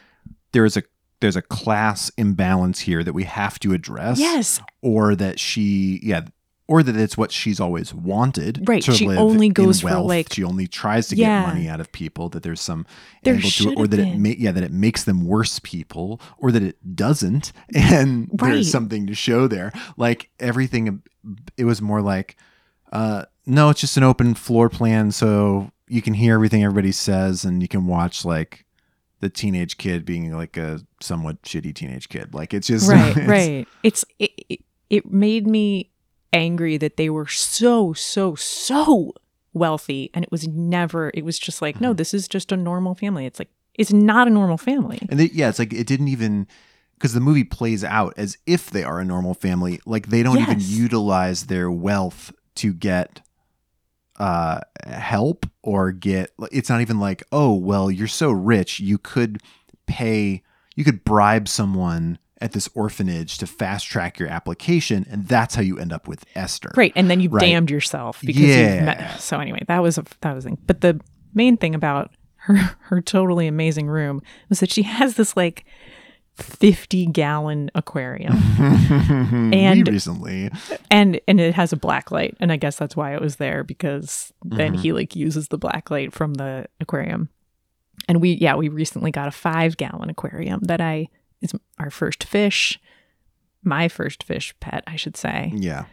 [0.51, 0.83] there's a
[1.19, 4.19] there's a class imbalance here that we have to address.
[4.19, 6.21] yes, Or that she yeah
[6.67, 8.63] or that it's what she's always wanted.
[8.65, 11.41] Right, she only goes for, like- she only tries to Yeah.
[11.41, 12.29] get money out of people.
[12.29, 12.85] That there's some
[13.23, 16.21] There angle to it, or that it ma- yeah that it makes them worse people,
[16.37, 18.53] or that it doesn't, and Right.
[18.53, 19.73] there's something to show there.
[19.97, 21.03] Like everything,
[21.57, 22.37] it was more like,
[22.93, 27.43] uh, no, it's just an open floor plan, so you can hear everything everybody says,
[27.43, 28.65] and you can watch like
[29.19, 32.33] the teenage kid being like a somewhat shitty teenage kid.
[32.33, 33.67] Like it's just right, it's- right.
[33.83, 35.91] It's it, it, it made me
[36.33, 39.11] angry that they were so so so
[39.53, 41.83] wealthy and it was never it was just like Mm-hmm.
[41.83, 45.19] no this is just a normal family it's like it's not a normal family And
[45.19, 46.47] they, yeah, it's like it didn't even
[46.93, 49.81] because the movie plays out as if they are a normal family.
[49.85, 53.21] Like they don't even utilize their wealth to get
[54.21, 59.41] uh help or get it's not even like oh well you're so rich you could
[59.87, 60.43] pay
[60.75, 65.61] you could bribe someone at this orphanage to fast track your application and that's how
[65.61, 67.41] you end up with Esther Right, and then you Right.
[67.41, 68.75] damned yourself because Yeah.
[68.75, 69.19] you've met.
[69.21, 70.99] So anyway, that was a that was a, but the
[71.33, 72.11] main thing about
[72.45, 72.55] her
[72.89, 75.65] her totally amazing room was that she has this like
[76.35, 80.49] fifty gallon aquarium, and And- recently.
[80.89, 83.63] and and it has a black light, and I guess that's why it was there
[83.63, 84.81] because then Mm-hmm.
[84.81, 87.29] he like uses the black light from the aquarium,
[88.07, 91.07] and we yeah we recently got a five gallon aquarium that I
[91.41, 92.79] is our first fish,
[93.63, 95.51] my first fish pet I should say.
[95.55, 95.85] Yeah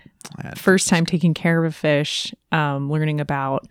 [0.56, 3.66] first time taking care of a fish, um, learning about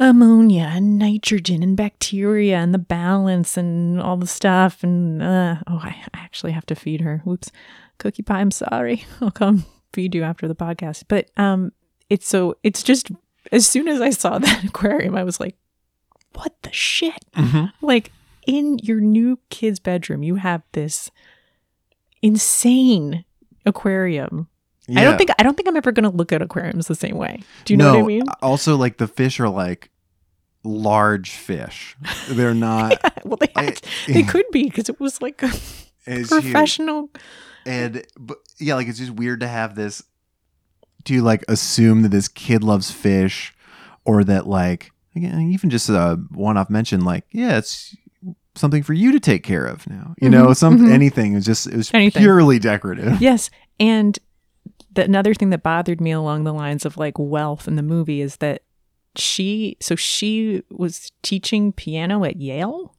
[0.00, 4.82] ammonia and nitrogen and bacteria and the balance and all the stuff.
[4.82, 7.20] And uh, oh, I, actually have to feed her.
[7.24, 7.50] Whoops,
[7.98, 8.40] cookie pie.
[8.40, 9.04] I'm sorry.
[9.20, 11.04] I'll come feed you after the podcast.
[11.08, 11.72] But um,
[12.10, 13.10] it's so it's just
[13.52, 15.56] as soon as I saw that aquarium, I was like,
[16.34, 17.24] what the shit?
[17.34, 17.72] Mhm.
[17.80, 18.12] Like
[18.46, 21.10] in your new kid's bedroom, you have this
[22.22, 23.24] insane
[23.66, 24.48] aquarium
[24.96, 27.16] I don't think I don't think I'm ever going to look at aquariums the same
[27.16, 27.42] way.
[27.64, 28.22] Do you no, know what I mean?
[28.42, 29.90] Also, like the fish are like
[30.64, 31.96] large fish.
[32.28, 32.98] They're not.
[33.24, 33.74] well, they I-
[34.08, 35.46] they could be because it was like a
[36.06, 36.30] it's huge.
[36.30, 37.10] professional.
[37.66, 40.02] And but yeah, like it's just weird to have this.
[41.04, 43.54] Do you like assume that this kid loves fish,
[44.04, 47.94] or that like again, even just a one-off mention, like yeah, it's
[48.54, 50.14] something for you to take care of now.
[50.20, 50.90] You know, Mhm, some mhm.
[50.92, 51.34] anything.
[51.34, 52.22] Was just it was Anything.
[52.22, 53.20] purely decorative.
[53.20, 54.18] Yes, and
[54.98, 58.20] the, another thing that bothered me along the lines of like wealth in the movie
[58.20, 58.62] is that
[59.14, 62.96] she so she was teaching piano at Yale,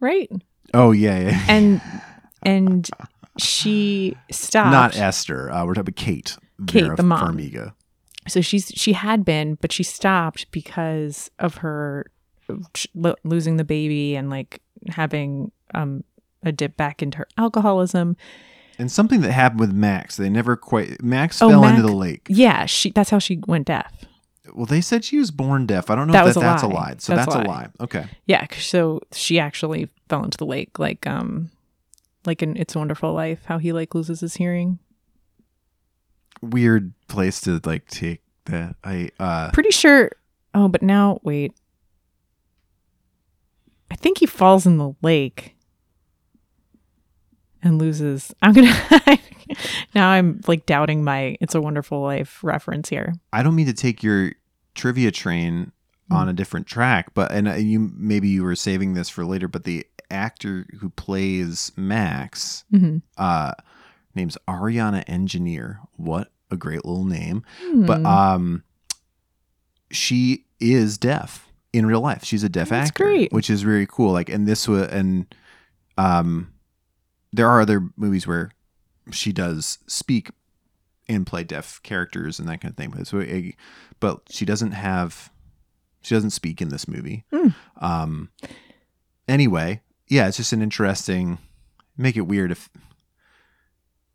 [0.00, 0.28] right?
[0.74, 1.44] Oh yeah, yeah.
[1.46, 1.80] And
[2.42, 2.90] and
[3.38, 4.72] she stopped.
[4.72, 5.52] Not Esther.
[5.52, 6.36] Uh, we're talking about Kate.
[6.66, 7.36] Kate, Vera the mom.
[7.36, 7.74] Farmiga.
[8.26, 12.10] so she's she had been but she stopped because of her
[12.94, 16.02] lo- losing the baby and like having um
[16.42, 18.16] a dip back into her alcoholism
[18.80, 21.02] And something that happened with Max, they never quite.
[21.02, 22.22] Max Oh, fell Mac- into the lake.
[22.28, 23.92] yeah she that's how she went deaf
[24.54, 25.90] Well, they said she was born deaf.
[25.90, 26.70] I don't know That if that, a that's lie.
[26.70, 26.94] a lie.
[26.98, 27.44] So That's that's, a a lie.
[27.46, 27.68] lie.
[27.80, 28.06] Okay.
[28.26, 31.50] Yeah, so she actually fell into the lake like um
[32.26, 34.78] like in it's a wonderful life how he like loses his hearing
[36.42, 38.76] Weird place to like take that.
[38.82, 40.10] I uh pretty sure
[40.54, 41.52] oh but now wait
[43.90, 45.54] i think he falls in the lake
[47.62, 49.18] and loses i'm gonna
[49.94, 53.72] now i'm like doubting my it's a wonderful life reference here I don't mean to
[53.74, 54.32] take your
[54.74, 55.72] trivia train
[56.10, 56.30] on Mm.
[56.30, 59.62] a different track, but and uh, you maybe you were saving this for later, but
[59.62, 62.98] the actor who plays Max, mm-hmm.
[63.16, 63.52] uh,
[64.16, 65.78] name's Ariana Engineer.
[65.96, 67.44] What a great little name.
[67.62, 67.86] Hmm.
[67.86, 68.64] But um,
[69.92, 72.24] she is deaf in real life.
[72.24, 73.32] She's a deaf That's actor, great.
[73.32, 74.12] which is really cool.
[74.12, 75.32] Like, and this was and
[75.96, 76.52] um,
[77.32, 78.52] there are other movies where
[79.12, 80.30] she does speak
[81.08, 82.90] and play deaf characters and that kind of thing.
[82.90, 83.52] But so, eh,
[83.98, 85.30] but she doesn't have,
[86.02, 87.24] she doesn't speak in this movie.
[87.32, 87.48] Hmm.
[87.80, 88.30] Um.
[89.28, 91.38] Anyway, yeah, it's just an interesting.
[91.96, 92.68] Make it weird if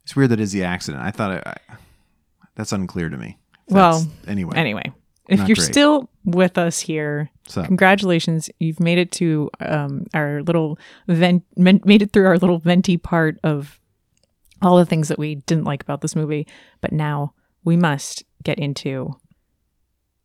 [0.04, 1.04] it's weird that is the accident.
[1.04, 1.56] I thought it, I,
[2.56, 3.38] That's unclear to me.
[3.68, 4.56] Well, anyway.
[4.56, 4.94] Anyway,
[5.28, 5.66] if Not you're great.
[5.66, 8.50] still with us here, So congratulations.
[8.60, 13.40] You've made it to um, our little vent, made it through our little venti part
[13.44, 13.80] of
[14.62, 16.48] all the things that we didn't like about this movie.
[16.82, 17.34] But now
[17.64, 19.16] we must get into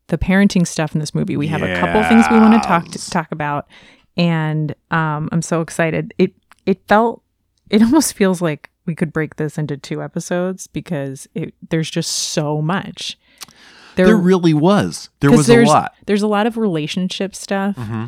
[0.08, 1.36] the parenting stuff in this movie.
[1.36, 3.66] We have a couple things we want to talk to talk about,
[4.16, 6.12] and um, I'm so excited.
[6.18, 6.32] It
[6.66, 7.22] it felt
[7.70, 12.10] it almost feels like we could break this into two episodes because it, there's just
[12.10, 13.16] so much.
[13.96, 15.10] There really was.
[15.20, 15.94] There was a lot.
[16.06, 18.06] There's a lot of relationship stuff, hmm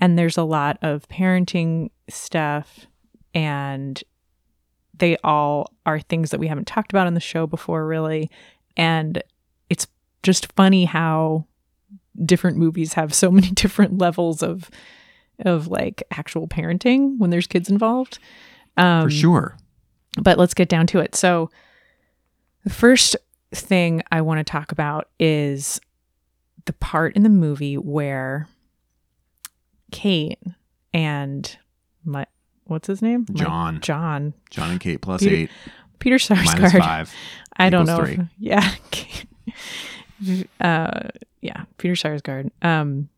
[0.00, 2.86] and there's a lot of parenting stuff,
[3.32, 4.02] and
[4.98, 8.30] they all are things that we haven't talked about on the show before, really.
[8.76, 9.22] And
[9.70, 9.86] it's
[10.22, 11.46] just funny how
[12.24, 14.70] different movies have so many different levels of
[15.44, 18.18] of like actual parenting when there's kids involved.
[18.76, 19.56] Um, For sure.
[20.20, 21.14] but let's get down to it.
[21.14, 21.50] So,
[22.64, 23.16] the first
[23.60, 25.80] thing I want to talk about is
[26.64, 28.48] the part in the movie where
[29.90, 30.38] Kate
[30.92, 31.56] and
[32.04, 32.26] my
[32.64, 33.26] what's his name?
[33.28, 33.80] My- John.
[33.80, 34.34] John.
[34.50, 35.50] John and Kate plus Peter- eight
[35.98, 36.78] Peter Sarsgaard.
[36.78, 37.12] five.
[37.56, 38.00] I don't know.
[38.00, 38.74] If, yeah.
[40.60, 41.08] uh,
[41.40, 41.64] yeah.
[41.78, 42.50] Peter Sarsgaard.
[42.62, 43.08] Um,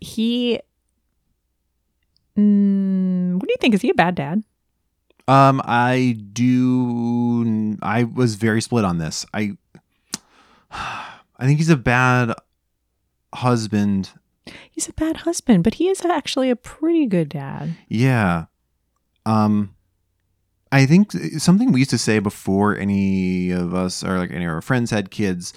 [0.00, 0.60] he.
[2.38, 3.74] Mm, what do you think?
[3.74, 4.42] Is he a bad dad?
[5.30, 7.78] Um, I do.
[7.82, 9.24] I was very split on this.
[9.32, 9.52] I,
[10.72, 12.34] I think he's a bad
[13.32, 14.10] husband.
[14.72, 17.76] He's a bad husband, but he is actually a pretty good dad.
[17.88, 18.46] Yeah.
[19.24, 19.76] Um,
[20.72, 24.50] I think something we used to say before any of us or like any of
[24.50, 25.52] our friends had kids,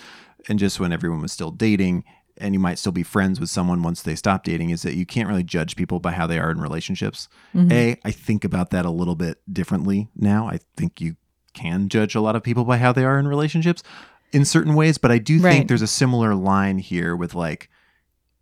[0.47, 2.03] and just when everyone was still dating,
[2.37, 5.05] and you might still be friends with someone once they stop dating, is that you
[5.05, 7.27] can't really judge people by how they are in relationships.
[7.53, 7.71] Mhm.
[7.71, 10.47] A, I think about that a little bit differently now.
[10.47, 11.15] I think you
[11.53, 13.83] can judge a lot of people by how they are in relationships
[14.31, 15.51] in certain ways, but I do Right.
[15.51, 17.69] think there's a similar line here with like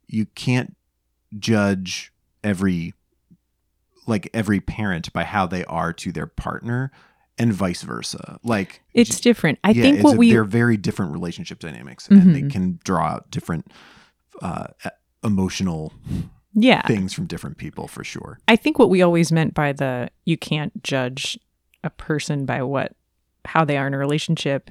[0.07, 0.75] you can't
[1.37, 2.93] judge every
[4.07, 6.91] like every parent by how they are to their partner
[7.41, 8.39] and vice versa.
[8.43, 9.59] Like It's different.
[9.63, 12.51] I yeah, think what a- we they're very different relationship dynamics and they Mhm.
[12.51, 13.71] can draw out different
[14.41, 14.67] uh
[15.23, 15.93] emotional
[16.53, 18.39] yeah, things from different people for sure.
[18.47, 21.37] I think what we always meant by the you can't judge
[21.83, 22.93] a person by what
[23.45, 24.69] how they are in a relationship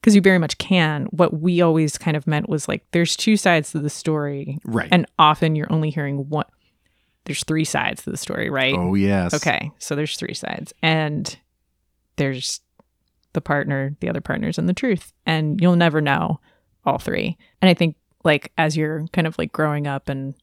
[0.00, 1.06] because you very much can.
[1.06, 4.88] What we always kind of meant was like there's two sides to the story, Right.
[4.92, 6.46] and often you're only hearing one.
[7.24, 8.74] There's three sides to the story, right?
[8.74, 9.34] oh yes.
[9.34, 11.36] Okay, so there's three sides, and
[12.16, 12.60] there's
[13.32, 16.40] the partner, the other partners, and the truth, and you'll never know
[16.84, 17.36] all three.
[17.60, 20.34] And I think, like, as you're kind of like growing up and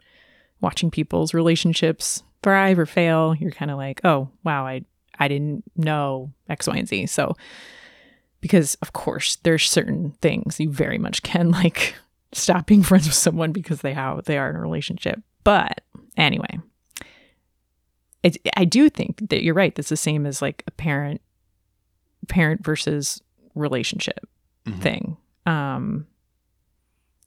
[0.61, 4.85] watching people's relationships thrive or fail, you're kind of like, oh wow, I
[5.19, 7.07] I didn't know X, Y, and Z.
[7.07, 7.35] So,
[8.41, 11.95] because of course, there's certain things you very much can like
[12.31, 15.21] stop being friends with someone because they how they are in a relationship.
[15.43, 15.81] But
[16.17, 16.59] anyway,
[18.23, 19.73] it, I do think that you're right.
[19.73, 21.21] That's the same as like a parent,
[22.27, 23.21] parent versus
[23.55, 24.27] relationship
[24.65, 24.79] Mhm.
[24.81, 25.17] thing.
[25.45, 26.07] Um,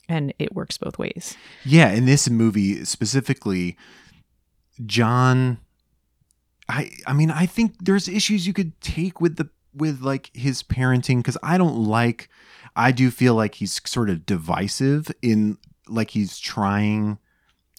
[0.08, 1.36] and it works both ways.
[1.64, 3.76] Yeah, in this movie specifically,
[4.84, 5.58] John
[6.68, 10.62] I I mean, I think there's issues you could take with the with like his
[10.62, 12.28] parenting cuz I don't like
[12.74, 17.18] I do feel like he's sort of divisive in like he's trying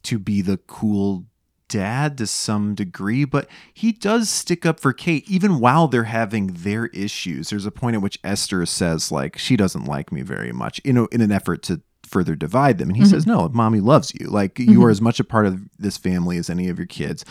[0.04, 1.26] to be the cool
[1.70, 6.48] dad to some degree, but he does stick up for Kate even while they're having
[6.48, 7.50] their issues.
[7.50, 10.94] There's a point at which Esther says like she doesn't like me very much, you
[10.94, 12.90] know, in an effort to further divide them.
[12.90, 13.10] And he Mhm.
[13.10, 14.28] says, "No, mommy loves you.
[14.30, 17.26] Like you are as much a part of this family as any of your kids."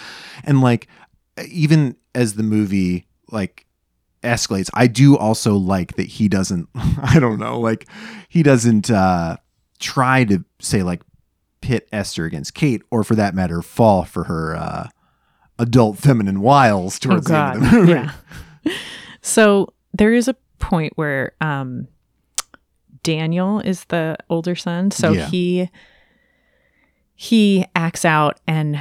[0.45, 0.87] And like
[1.49, 3.65] even as the movie like
[4.23, 7.87] escalates, I do also like that he doesn't I don't know, like
[8.29, 9.37] he doesn't uh
[9.79, 11.01] try to say like
[11.67, 14.89] pit Esther against Kate or for that matter fall for her uh
[15.59, 17.93] adult feminine wiles Oh, towards the end of the movie.
[17.93, 18.13] Yeah.
[19.23, 21.89] so there is a point where um,
[23.03, 25.27] Daniel is the older son, so Yeah.
[25.29, 25.71] he
[27.15, 28.79] he acts out and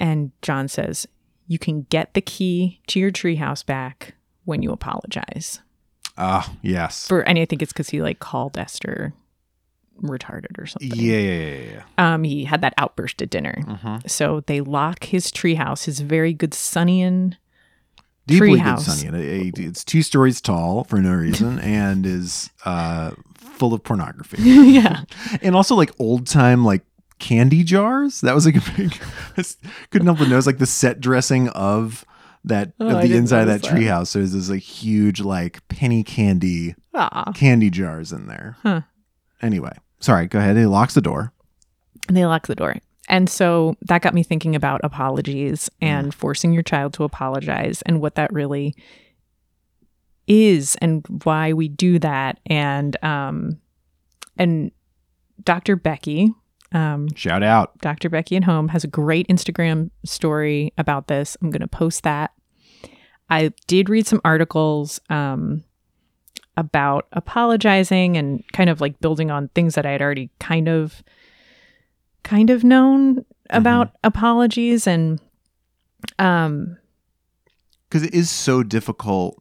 [0.00, 1.06] and John says,
[1.46, 5.60] "You can get the key to your treehouse back when you apologize."
[6.18, 7.08] Ah, yes.
[7.08, 9.14] For and I think it's because he like called Esther
[10.02, 10.90] retarded or something.
[10.94, 11.62] yeah, yeah, yeah,
[11.98, 12.14] yeah.
[12.14, 13.54] Um, he had that outburst at dinner.
[13.66, 14.08] Mhm.
[14.10, 17.36] So they lock his treehouse, his very good Sunnian
[18.26, 18.80] Deeply good, Treehouse.
[18.80, 19.08] Sonny.
[19.08, 24.38] And It's two stories tall for no reason and is uh, full of pornography.
[24.42, 25.02] yeah.
[25.42, 26.82] and also like old time like
[27.18, 28.22] candy jars.
[28.22, 28.98] That was like a big
[29.90, 32.04] couldn't help but notice like the set dressing of
[32.46, 33.70] that Oh, of the inside of that that.
[33.70, 34.14] treehouse.
[34.14, 37.32] There's this like huge like penny candy Aw.
[37.32, 38.56] candy jars in there.
[38.62, 38.80] Huh.
[39.42, 40.26] Anyway, sorry.
[40.26, 40.56] Go ahead.
[40.56, 41.32] He locks the door.
[42.08, 42.76] And they lock the door.
[43.08, 48.00] And so that got me thinking about apologies and forcing your child to apologize and
[48.00, 48.74] what that really
[50.26, 52.40] is and why we do that.
[52.46, 53.60] And um
[54.36, 54.72] and
[55.42, 55.76] Dr.
[55.76, 56.32] Becky,
[56.72, 57.78] um, Shout out.
[57.78, 58.10] Dr.
[58.10, 61.36] Becky at Home has a great Instagram story about this.
[61.40, 62.32] I'm going to post that.
[63.30, 65.62] I did read some articles um,
[66.56, 71.02] about apologizing and kind of like building on things that I had already kind of
[72.22, 75.20] kind of known about apologies and
[76.18, 76.78] um
[77.88, 79.40] because it is so difficult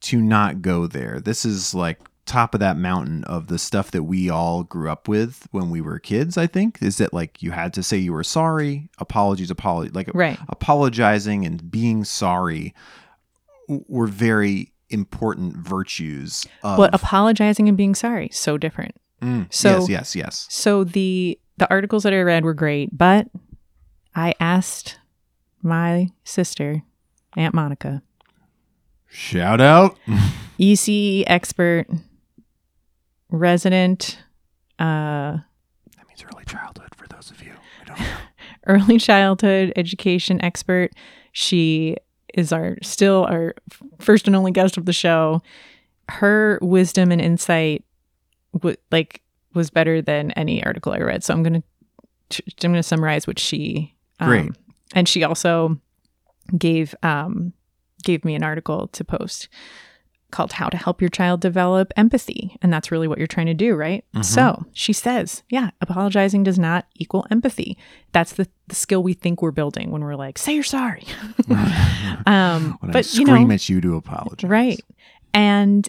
[0.00, 1.20] to not go there.
[1.20, 5.08] This is like top of that mountain of the stuff that we all grew up
[5.08, 6.38] with when we were kids.
[6.38, 10.10] I think is that like you had to say you were sorry, apologies, apology, like
[10.14, 12.74] right apologizing and being sorry
[13.68, 16.46] were very important virtues.
[16.62, 20.46] Of, but apologizing and being sorry so different Mm, so- yes, yes, yes.
[20.50, 23.26] So the the articles that I read were great, but
[24.14, 24.98] I asked
[25.62, 26.82] my sister,
[27.36, 28.02] Aunt Monica,
[29.08, 29.98] Shout out.
[30.58, 31.86] ECE expert,
[33.30, 34.18] resident,
[34.78, 35.36] uh,
[35.96, 38.06] that means early childhood for those of you who don't know.
[38.66, 40.92] early childhood education expert.
[41.32, 41.96] She
[42.34, 43.54] is our still our
[43.98, 45.42] first and only guest of the show.
[46.08, 47.84] Her wisdom and insight,
[48.52, 49.22] w- like,
[49.54, 51.22] was better than any article I read.
[51.24, 51.62] So I'm gonna
[52.32, 54.52] I'm gonna summarize what she um, Great.
[54.94, 55.78] and she also
[56.58, 57.52] gave um
[58.04, 59.48] gave me an article to post
[60.30, 63.54] called how to help your child develop empathy and that's really what you're trying to
[63.54, 64.24] do right Mhm.
[64.24, 67.76] so she says yeah apologizing does not equal empathy
[68.12, 71.04] that's the, the skill we think we're building when we're like say you're sorry
[72.26, 74.48] um when I but you scream know at you to apologize.
[74.50, 74.80] right
[75.34, 75.88] and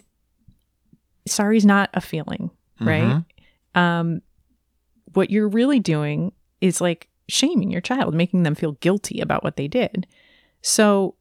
[1.26, 3.22] sorry is not a feeling right
[3.74, 3.78] Mhm.
[3.80, 4.22] um
[5.12, 9.56] what you're really doing is like shaming your child making them feel guilty about what
[9.56, 10.06] they did
[10.62, 11.14] so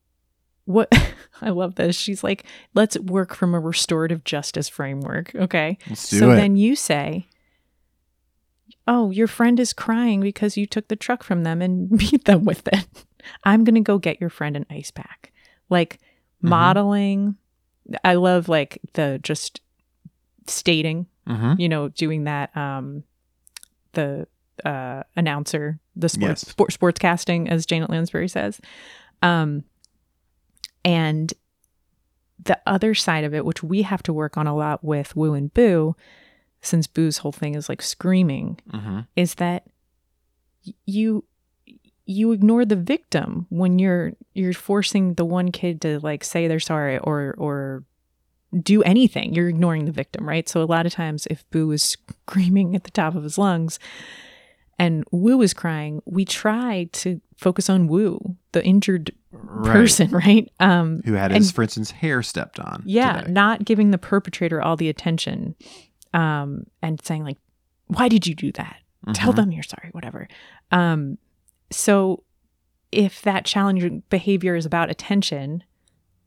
[0.65, 0.87] what
[1.41, 6.35] i love this she's like let's work from a restorative justice framework okay so it.
[6.35, 7.27] then you say
[8.87, 12.45] oh your friend is crying because you took the truck from them and beat them
[12.45, 12.87] with it
[13.43, 15.31] i'm going to go get your friend an ice pack
[15.69, 15.99] like
[16.43, 16.49] Mhm.
[16.49, 17.35] modeling
[18.03, 19.61] i love like the just
[20.47, 21.59] stating Mhm.
[21.59, 23.03] you know, doing that um
[23.93, 24.27] the
[24.65, 26.49] uh announcer, the sports Yes.
[26.51, 28.59] sport, sports casting as Janet Lansbury says.
[29.21, 29.63] Um
[30.85, 31.33] and
[32.43, 35.33] the other side of it, which we have to work on a lot with Woo
[35.33, 35.95] and Boo,
[36.61, 39.07] since Boo's whole thing is like screaming, Mhm.
[39.15, 39.67] is that
[40.85, 41.23] you
[42.05, 46.59] you ignore the victim when you're you're forcing the one kid to like say they're
[46.59, 47.83] sorry or or
[48.61, 51.81] do anything you're ignoring the victim right so a lot of times if boo is
[51.83, 53.79] screaming at the top of his lungs
[54.81, 59.71] and Wu is crying we try to focus on Wu, the injured Right.
[59.73, 62.83] person right um who had and- his, for instance, hair stepped on.
[62.85, 63.31] yeah today.
[63.31, 65.55] not giving the perpetrator all the attention
[66.13, 67.37] um and saying like
[67.87, 68.77] why did you do that
[69.13, 69.35] tell Mhm.
[69.37, 70.27] them you're sorry whatever
[70.71, 71.17] um
[71.71, 72.23] so
[72.91, 75.63] if that challenging behavior is about attention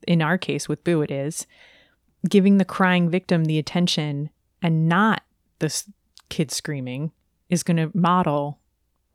[0.07, 1.45] in our case with boo it is
[2.27, 4.31] giving the crying victim the attention
[4.63, 5.21] and not
[5.59, 5.87] this
[6.29, 7.11] kid screaming
[7.55, 8.59] is going to model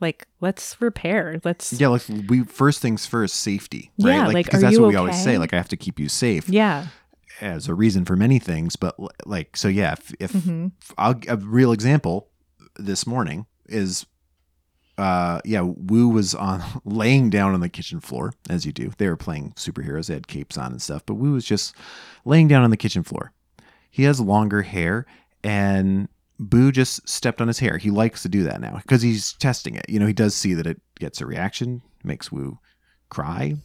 [0.01, 3.93] like let's repair let's Yeah, like we first things first, safety.
[4.01, 4.15] Right?
[4.15, 5.39] Yeah, like, because that's what we always say.
[5.39, 6.87] Like I have to keep you safe yeah
[7.41, 8.77] as a reason for many things.
[8.77, 10.73] But like, so yeah, if, if Mhm.
[10.99, 12.29] I'll, a real example
[12.77, 14.05] this morning is,
[14.99, 18.93] uh, yeah, Woo was on laying down on the kitchen floor as you do.
[18.99, 20.07] They were playing superheroes.
[20.09, 21.75] They had capes on and stuff, but Woo was just
[22.25, 23.33] laying down on the kitchen floor.
[23.91, 25.07] He has longer hair
[25.43, 26.09] and
[26.43, 27.77] Boo just stepped on his hair.
[27.77, 29.85] He likes to do that now because he's testing it.
[29.89, 32.59] You know, he does see that it gets a reaction, makes Woo
[33.11, 33.57] cry,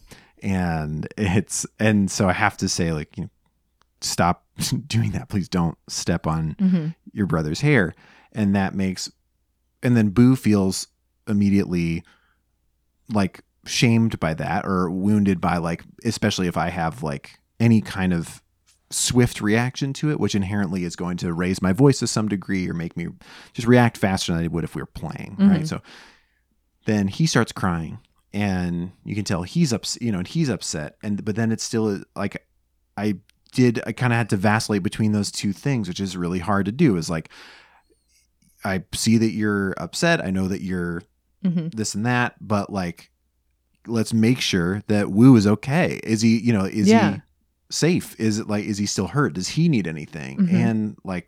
[0.42, 3.30] and it's and so I have to say like, you know,
[4.02, 4.44] stop
[4.86, 5.28] doing that.
[5.30, 6.94] Please don't step on Mhm.
[7.12, 7.94] your brother's hair,
[8.32, 9.10] and that makes
[9.82, 10.88] and then Boo feels
[11.26, 12.04] immediately
[13.08, 18.12] like shamed by that or wounded by like especially if I have like any kind
[18.12, 18.42] of
[18.90, 22.68] swift reaction to it, which inherently is going to raise my voice to some degree
[22.68, 23.08] or make me
[23.52, 25.62] just react faster than I would if we were playing, right?
[25.62, 25.68] Mhm.
[25.68, 25.80] So
[26.84, 27.98] then he starts crying,
[28.32, 31.64] and you can tell he's upset, you know, and he's upset, and but then it's
[31.64, 32.46] still like
[32.96, 33.16] I
[33.52, 36.66] did, I kind of had to vacillate between those two things, which is really hard
[36.66, 36.96] to do.
[36.96, 37.30] Is like
[38.64, 41.02] I see that you're upset, I know that you're
[41.44, 41.74] Mhm.
[41.74, 43.10] this and that, but like
[43.88, 46.00] let's make sure that Wu is okay.
[46.02, 47.12] Is he, you know, is Yeah.
[47.14, 47.22] he
[47.70, 48.18] safe?
[48.20, 49.34] Is it like is he still hurt?
[49.34, 50.38] Does he need anything?
[50.38, 50.52] Mhm.
[50.54, 51.26] And like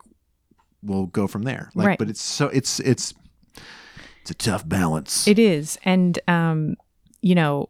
[0.81, 1.69] we'll go from there.
[1.75, 1.99] Like Right.
[1.99, 3.13] but it's so it's it's
[4.21, 5.27] it's a tough balance.
[5.27, 5.77] It is.
[5.83, 6.75] And, um,
[7.21, 7.69] you know,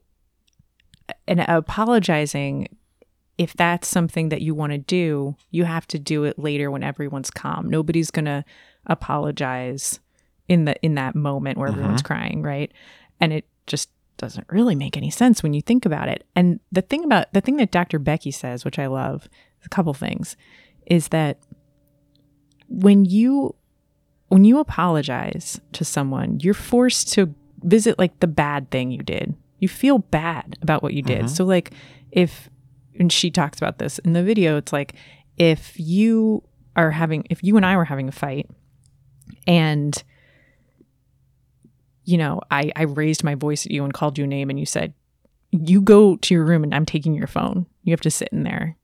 [1.28, 2.68] and apologizing,
[3.38, 6.84] if that's something that you want to do, you have to do it later when
[6.84, 7.70] everyone's calm.
[7.70, 8.44] Nobody's going to
[8.88, 10.00] apologize
[10.48, 12.72] in the in that moment where everyone's crying, right?
[13.22, 13.90] And it just
[14.20, 16.26] doesn't really make any sense when you think about it.
[16.36, 17.98] And the thing about the thing that Dr.
[17.98, 19.28] Becky says, which I love,
[19.66, 20.38] a couple things,
[20.86, 21.40] is that
[22.68, 23.56] when you
[24.28, 29.36] when you apologize to someone, you're forced to visit like the bad thing you did.
[29.58, 31.20] You feel bad about what you did.
[31.20, 31.28] Mm-hmm.
[31.28, 31.72] So like
[32.12, 32.50] if
[33.00, 34.94] and she talks about this in the video, it's like
[35.38, 36.44] if you
[36.76, 38.50] are having if you and I were having a fight
[39.48, 40.04] and
[42.10, 44.60] you know, I I raised my voice at you and called you a name and
[44.60, 44.94] you said
[45.52, 47.66] you go to your room and I'm taking your phone.
[47.84, 48.78] You have to sit in there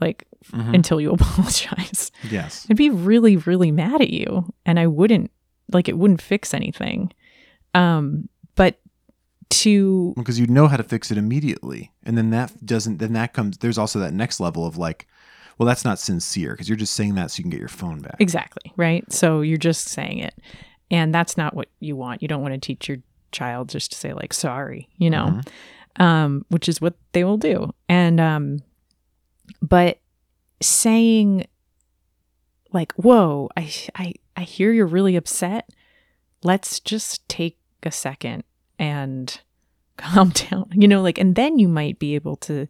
[0.00, 0.74] like Mhm.
[0.74, 2.10] until you apologize.
[2.30, 2.66] yes.
[2.70, 4.52] I'd be really, really mad at you.
[4.64, 5.30] And I wouldn't
[5.72, 7.12] like it wouldn't fix anything.
[7.74, 8.80] Um, but
[9.50, 13.32] to because you know how to fix it immediately and then that doesn't then that
[13.32, 15.08] comes there's also that next level of like
[15.58, 17.98] well that's not sincere because you're just saying that so you can get your phone
[18.00, 19.04] back exactly, right?
[19.12, 20.34] So you're just saying it.
[20.90, 22.20] And that's not what you want.
[22.22, 22.98] You don't want to teach your
[23.32, 25.40] child just to say like sorry, you know.
[25.96, 27.72] Um, which is what they will do.
[27.88, 28.58] And um
[29.62, 29.98] but
[30.60, 31.46] saying
[32.72, 35.68] like, "Whoa, I I I hear you're really upset.
[36.42, 38.44] Let's just take a second
[38.78, 39.40] and
[39.96, 42.68] calm down." You know, like and then you might be able to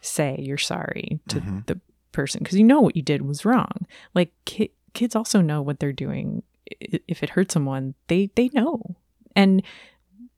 [0.00, 1.66] say you're sorry to Mhm.
[1.66, 1.80] the
[2.12, 3.86] person because you know what you did was wrong.
[4.14, 6.42] Like ki- kids also know what they're doing.
[6.80, 8.96] If it hurts someone, they they know.
[9.34, 9.62] And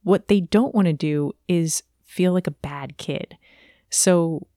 [0.03, 3.37] what they don't want to do is feel like a bad kid.
[3.89, 4.47] So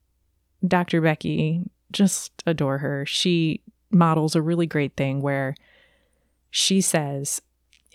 [0.65, 1.01] Dr.
[1.01, 3.05] Becky, just adore her.
[3.05, 3.61] She
[3.91, 5.55] models a really great thing where
[6.51, 7.41] she says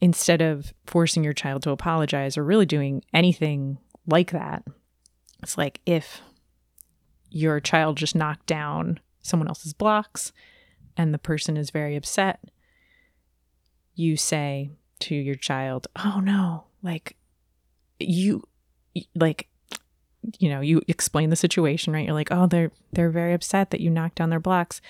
[0.01, 4.65] instead of forcing your child to apologize or really doing anything like that,
[5.43, 6.21] it's like if
[7.31, 10.33] your child just knocked down someone else's blocks
[10.97, 12.41] and the person is very upset,
[13.95, 14.71] you say
[15.01, 17.17] to your child, "Oh no, like
[17.99, 18.45] you
[19.15, 19.49] like
[20.39, 22.07] you know, you explain the situation, right?
[22.07, 24.81] You're like, "Oh, they're they're very upset that you knocked down their blocks."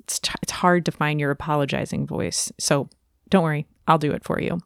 [0.00, 2.52] It's t- it's hard to find your apologizing voice.
[2.58, 2.88] So,
[3.30, 4.60] don't worry, I'll do it for you.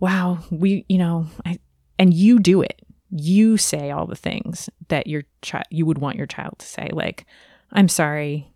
[0.00, 1.58] Wow, we, you know, I
[1.98, 2.80] and you do it.
[3.10, 6.88] You say all the things that your child you would want your child to say
[6.92, 7.26] like,
[7.72, 8.50] "I'm sorry,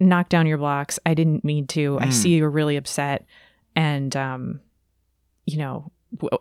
[0.00, 0.98] knock down your blocks.
[1.06, 1.98] I didn't mean to.
[2.00, 2.12] I Mm.
[2.12, 3.24] see you're really upset."
[3.76, 4.60] And um
[5.44, 5.90] you know,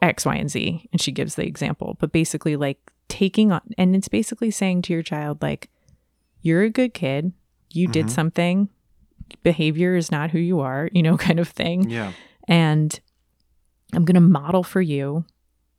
[0.02, 0.88] X, Y, and Z.
[0.92, 2.78] And she gives the example, but basically, like
[3.08, 5.70] taking on, and it's basically saying to your child, like,
[6.42, 7.34] you're a good kid.
[7.72, 8.12] You did Mhm.
[8.12, 8.70] something.
[9.44, 11.90] Behavior is not who you are, you know, kind of thing.
[11.90, 12.14] yeah
[12.48, 13.00] And
[13.94, 15.26] I'm going to model for you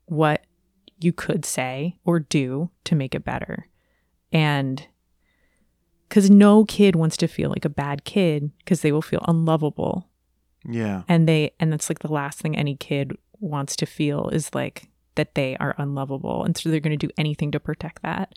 [0.06, 0.44] what
[1.00, 3.68] you could say or do to make it better.
[4.32, 4.84] And
[6.12, 10.10] because no kid wants to feel like a bad kid because they will feel unlovable.
[10.68, 11.04] Yeah.
[11.08, 14.90] And they and that's like the last thing any kid wants to feel is like
[15.14, 18.34] that they are unlovable and so they're going to do anything to protect that.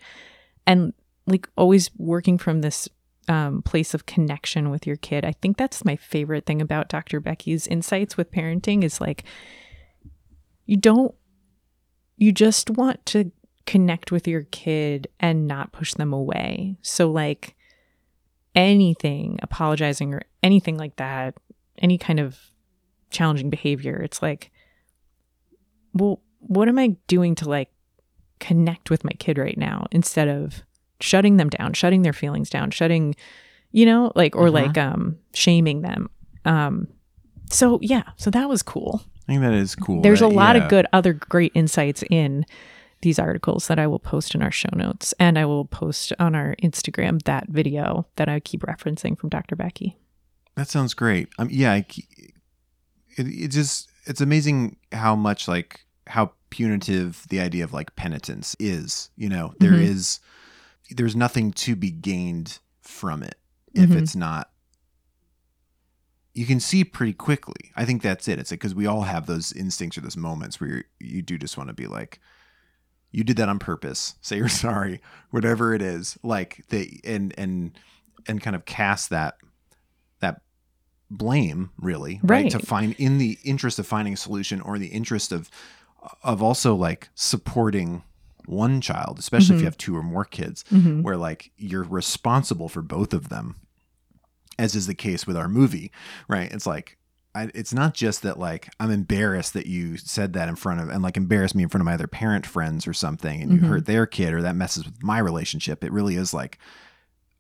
[0.66, 0.94] And
[1.28, 2.88] like always working from this
[3.28, 7.20] um, place of connection with your kid i think that's my favorite thing about dr
[7.22, 9.24] becky's insights with parenting is like
[10.68, 11.16] you don't
[12.18, 13.32] you just want to
[13.66, 16.78] connect with your kid and not push them away.
[16.82, 17.56] So like
[18.56, 21.36] anything apologizing or anything like that
[21.80, 22.38] any kind of
[23.10, 24.52] challenging behavior it's like
[25.94, 27.70] well what am i doing to like
[28.40, 30.64] connect with my kid right now instead of
[31.00, 33.16] shutting them down shutting their feelings down shutting
[33.72, 34.54] you know like or Mhm.
[34.54, 36.10] like um shaming them
[36.46, 36.88] um
[37.50, 40.64] so yeah so that was cool i think that is cool there's a lot yeah.
[40.64, 42.46] of good other great insights in
[43.06, 46.34] these articles that I will post in our show notes and I will post on
[46.36, 49.56] our Instagram that video that I keep referencing from Dr.
[49.56, 49.96] Becky.
[50.56, 51.30] That sounds great.
[51.38, 51.86] Um, yeah, I
[53.18, 58.56] it, it just it's amazing how much like how punitive the idea of like penitence
[58.60, 59.10] is.
[59.16, 59.82] You know, there Mhm.
[59.84, 60.20] is
[60.90, 63.36] there's nothing to be gained from it
[63.74, 63.98] if Mhm.
[64.02, 64.50] it's not.
[66.34, 67.72] You can see pretty quickly.
[67.76, 68.40] I think that's it.
[68.40, 71.38] It's like because we all have those instincts or those moments where you you do
[71.38, 72.20] just want to be like,
[73.16, 74.16] you did that on purpose.
[74.22, 75.02] Say you're sorry,
[75.32, 76.18] whatever it is.
[76.22, 77.72] Like they and and
[78.28, 79.36] and kind of cast that
[80.20, 80.42] that
[81.10, 82.52] blame really right, Right.
[82.52, 85.50] to find in the interest of finding a solution or the interest of
[86.24, 88.04] of also like supporting
[88.48, 89.60] one child, especially if mm-hmm.
[89.62, 91.02] you have two or more kids, mm-hmm.
[91.02, 93.56] where like you're responsible for both of them,
[94.60, 95.92] as is the case with our movie,
[96.28, 96.52] right?
[96.52, 96.98] It's like,
[97.36, 100.90] I, it's not just that like I'm embarrassed that you said that in front of
[100.90, 103.60] and like embarrass me in front of my other parent friends or something, and you
[103.68, 105.84] hurt their kid or that messes with my relationship.
[105.84, 106.58] It really is like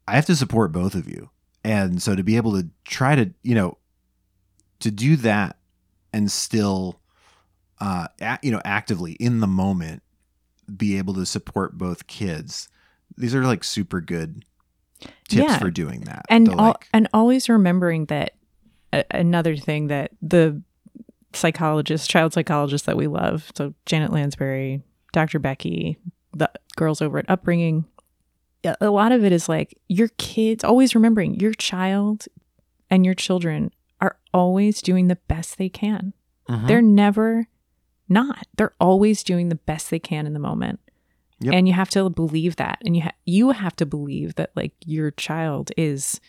[0.07, 1.29] I have to support both of you,
[1.63, 3.77] and so to be able to try to you know
[4.81, 5.57] to do that
[6.11, 6.99] and still
[7.79, 8.07] uh
[8.43, 10.03] you know actively in the moment
[10.77, 12.67] be able to support both kids
[13.17, 14.43] these are like super good
[15.27, 15.57] tips Yeah.
[15.59, 18.34] for doing that and al- like, and always remembering that
[18.95, 20.61] a- another thing that the
[21.33, 24.81] psychologist, child psychologist that we love, so Janet Lansbury,
[25.13, 25.39] Dr.
[25.39, 25.97] Becky,
[26.33, 27.85] the girls over at Upbringing,
[28.63, 30.63] a- lot of it is like your kids.
[30.63, 32.25] Always remembering your child
[32.89, 33.71] and your children
[34.01, 36.13] are always doing the best they can.
[36.49, 36.67] Mhm.
[36.67, 37.47] They're never
[38.09, 38.45] not.
[38.57, 40.79] They're always doing the best they can in the moment.
[41.41, 41.53] Yep.
[41.53, 42.77] And you have to believe that.
[42.85, 46.19] And you ha- you have to believe that like your child is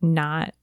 [0.00, 0.54] not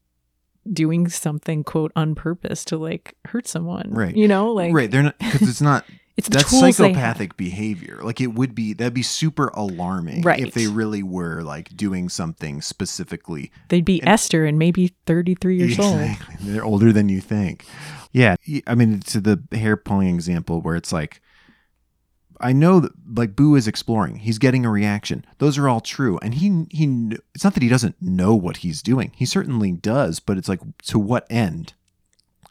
[0.73, 3.89] doing something quote on purpose to like hurt someone.
[3.91, 4.15] Right.
[4.15, 5.85] You know, like right they're not because it's not
[6.17, 6.75] it's that's tools they have.
[6.75, 10.39] psychopathic behavior like it would be that'd be super alarming Right.
[10.45, 15.79] if they really were like doing something specifically They'd be Esther and maybe 33 years
[15.79, 16.09] old.
[16.41, 17.65] They're older than you think.
[18.11, 18.35] Yeah.
[18.67, 21.21] I mean, to the hair pulling example where it's like,
[22.41, 24.17] I know that like Boo is exploring.
[24.17, 25.25] He's getting a reaction.
[25.39, 26.17] Those are all true.
[26.21, 29.11] And he, he, it's not that he doesn't know what he's doing.
[29.15, 31.73] He certainly does, but it's like, to what end?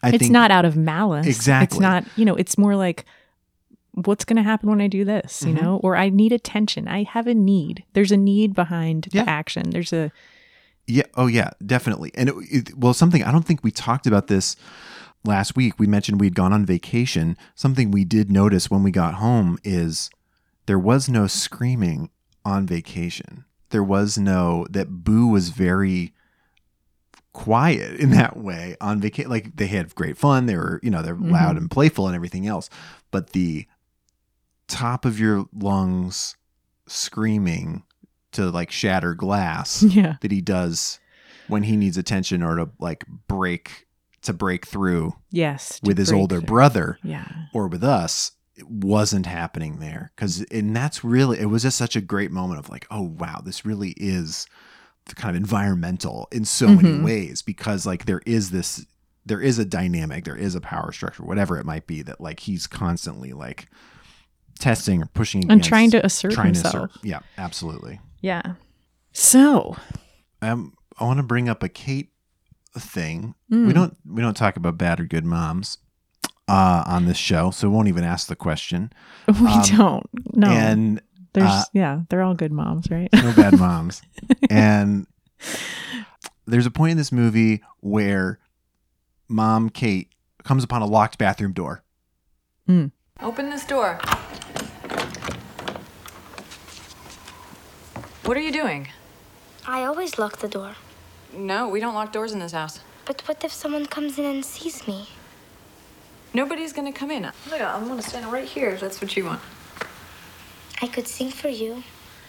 [0.03, 1.27] I it's not out of malice.
[1.27, 1.77] Exactly.
[1.77, 3.05] It's not, you know, it's more like
[3.93, 5.63] what's going to happen when I do this, you Mhm.
[5.63, 5.77] know?
[5.83, 6.87] Or I need attention.
[6.87, 7.83] I have a need.
[7.95, 9.25] There's a need behind Yeah.
[9.25, 9.71] the action.
[9.71, 10.13] There's a
[10.87, 11.03] Yeah.
[11.17, 11.51] Oh, yeah.
[11.65, 12.13] Definitely.
[12.15, 14.55] And it, it, well, something I don't think we talked about this
[15.25, 15.79] last week.
[15.79, 17.37] We mentioned we'd gone on vacation.
[17.55, 20.11] Something we did notice when we got home is
[20.67, 22.11] there was no screaming
[22.45, 23.45] on vacation.
[23.71, 26.13] There was no that Boo was very
[27.33, 29.31] quiet in that way on vacation.
[29.31, 30.47] Like they had great fun.
[30.47, 31.33] They were, you know, they're mm-hmm.
[31.33, 32.71] loud and playful and everything else.
[33.11, 33.67] But the
[34.67, 36.37] top of your lungs
[36.87, 37.85] screaming
[38.33, 40.17] to like shatter glass yeah.
[40.21, 41.01] that he does
[41.49, 43.87] when he needs attention or to like break
[44.29, 45.81] to break through Yes.
[45.83, 46.47] with his older through.
[46.47, 47.27] brother Yeah.
[47.53, 51.95] or with us it wasn't happening there because and that's really it was just such
[51.97, 54.47] a great moment of like oh wow this really is
[55.15, 57.05] kind of environmental in so many Mhm.
[57.05, 58.85] ways because like there is this
[59.27, 62.41] there is a dynamic there is a power structure whatever it might be that like
[62.41, 63.69] he's constantly like
[64.59, 66.73] testing or pushing And against, trying to assert trying himself.
[66.73, 68.43] to assert yeah absolutely Yeah.
[69.13, 69.77] So,
[70.43, 72.11] um, I want to bring up a Kate
[72.81, 73.35] thing.
[73.53, 73.67] Mm.
[73.67, 75.79] We don't we don't talk about bad or good moms
[76.49, 78.93] uh, on this show, so we won't even ask the question.
[79.29, 80.07] we Um, don't.
[80.35, 80.49] No.
[80.49, 81.01] And
[81.33, 83.09] There's uh, yeah, they're all good moms, right?
[83.13, 84.03] no bad moms.
[84.51, 85.07] and
[86.47, 88.39] there's a point in this movie where
[89.29, 90.11] mom Kate
[90.45, 91.83] comes upon a locked bathroom door.
[92.67, 92.87] Hmm.
[93.21, 93.99] Open this door.
[98.25, 98.89] What are you doing?
[99.67, 100.75] I always lock the door.
[101.33, 102.81] No, we don't lock doors in this house.
[103.05, 105.09] But what if someone comes in and sees me?
[106.35, 107.25] Nobody's gonna come in.
[107.25, 109.41] Oh Look, I'm gonna stand right here if that's what you want.
[110.81, 111.83] I could sing for you.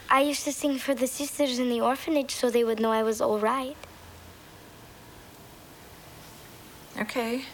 [0.09, 3.03] I used to sing for the sisters in the orphanage so they would know I
[3.03, 3.77] was all right.
[6.99, 7.45] Okay.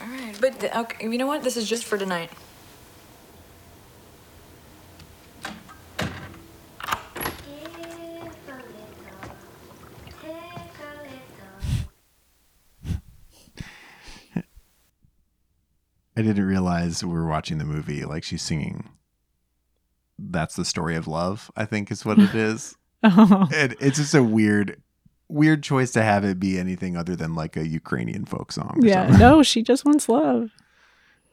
[0.00, 1.42] All right, but okay, you know what?
[1.42, 2.30] This is just for tonight.
[16.16, 18.88] I didn't realize we were watching the movie like she's singing.
[20.18, 21.50] That's the story of love.
[21.56, 22.74] I think is what it is.
[23.02, 23.48] Oh.
[23.54, 24.80] and it's just a weird
[25.28, 28.86] weird choice to have it be anything other than like a ukrainian folk song or
[28.86, 29.02] Yeah.
[29.04, 29.18] something.
[29.20, 30.50] No, she just wants love.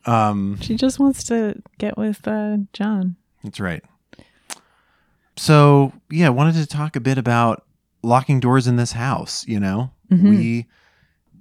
[0.06, 3.16] um She just wants to get with uh, John.
[3.44, 3.84] that's right
[5.36, 7.66] so yeah I wanted to talk a bit about
[8.04, 10.30] locking doors in this house you know Mhm.
[10.30, 10.66] we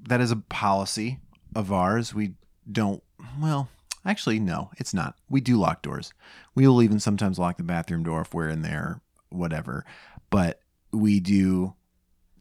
[0.09, 1.19] that is a policy
[1.55, 2.35] of ours we
[2.71, 3.03] don't
[3.41, 3.69] well
[4.05, 6.13] actually no it's not we do lock doors
[6.55, 9.01] we will even sometimes lock the bathroom door if we're in there
[9.31, 9.85] whatever
[10.31, 10.61] but
[10.93, 11.75] we do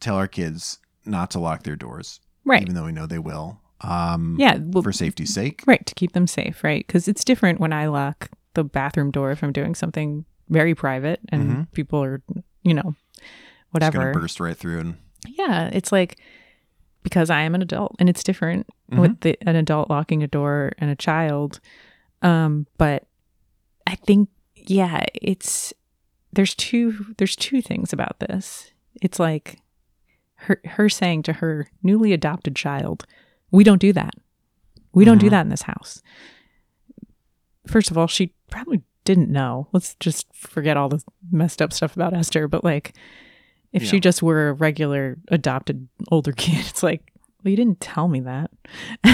[0.00, 2.62] tell our kids not to lock their doors Right.
[2.62, 4.58] even though we know they will um Yeah.
[4.60, 6.84] Well, for safety's sake Right, to keep them safe, right?
[6.86, 11.20] Because it's different when I lock the bathroom door if I'm doing something very private
[11.30, 11.72] and Mhm.
[11.72, 12.20] people are,
[12.62, 12.94] you know,
[13.70, 14.12] whatever.
[14.12, 16.18] burst right through and Yeah, it's like
[17.02, 20.72] because I am an adult and it's different with the, an adult locking a door
[20.78, 21.60] and a child.
[22.20, 23.06] Um, but
[23.86, 25.72] I think, yeah, it's
[26.32, 28.70] there's two there's two things about this.
[29.00, 29.58] It's like
[30.34, 33.06] her her saying to her newly adopted child,
[33.50, 34.14] "We don't do that.
[34.92, 36.02] We don't do that in this house."
[37.66, 39.68] First of all, she probably didn't know.
[39.72, 42.48] Let's just forget all the messed up stuff about Esther.
[42.48, 42.94] But like,
[43.72, 47.10] if she just were a regular adopted older kid, it's like,
[47.42, 48.50] well, you didn't tell me that.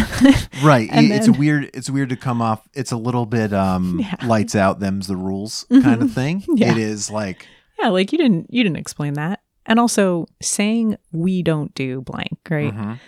[0.63, 0.89] Right.
[0.91, 1.71] And it's then- weird.
[1.75, 2.67] It's weird to come off.
[2.75, 4.15] It's a little bit um, Yeah.
[4.27, 4.81] lights out.
[4.81, 6.43] Them's the rules kind of thing.
[6.49, 6.73] Yeah.
[6.73, 7.47] It is like
[7.81, 9.41] Yeah, like you didn't you didn't explain that.
[9.67, 12.75] And also saying we don't do blank, right?
[12.75, 12.99] mhm.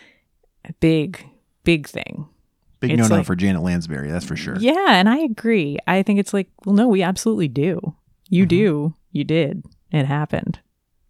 [0.67, 1.25] A big,
[1.65, 2.29] big thing.
[2.79, 4.11] big no no like- for Janet Lansbury.
[4.11, 4.57] That's for sure.
[4.61, 5.79] Yeah, and I agree.
[5.89, 7.95] I think it's like, well, no, we absolutely do.
[8.29, 8.95] You do.
[9.11, 9.65] You did.
[9.91, 10.61] It happened.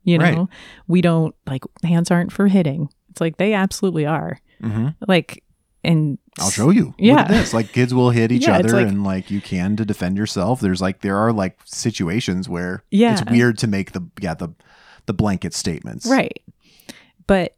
[0.04, 0.48] You know, Right.
[0.88, 2.88] we don't like hands aren't for hitting.
[3.10, 4.38] It's like they absolutely are.
[4.62, 5.42] hmm Like,
[5.84, 6.94] and I'll show you.
[6.98, 7.24] Yeah.
[7.26, 7.52] this.
[7.54, 10.60] Like kids will hit each Yeah, other like- and like you can to defend yourself.
[10.60, 13.12] There's like there are like situations where Yeah.
[13.20, 14.48] it's weird to make the yeah, the
[15.06, 16.06] the blanket statements.
[16.06, 16.42] Right.
[17.26, 17.56] But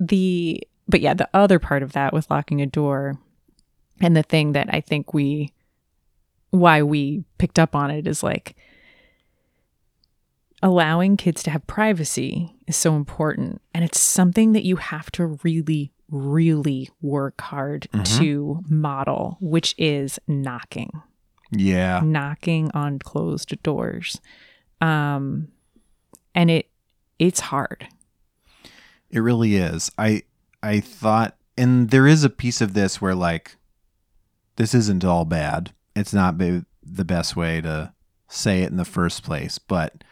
[0.00, 3.18] the but yeah, the other part of that with locking a door
[4.00, 5.52] and the thing that I think we
[6.50, 8.56] why we picked up on it is like
[10.62, 15.38] allowing kids to have privacy is so important and it's something that you have to
[15.42, 20.90] really really work hard to model which is knocking
[21.50, 22.00] Yeah.
[22.04, 24.20] knocking on closed doors
[24.80, 25.48] um
[26.34, 26.68] and it
[27.18, 27.86] it's hard
[29.10, 29.90] It really is.
[29.98, 30.22] I
[30.62, 33.56] I thought and there is a piece of this where like
[34.56, 35.72] this isn't all bad.
[35.96, 36.64] It's not the
[37.04, 37.92] best way to
[38.28, 40.02] say it in the first place, but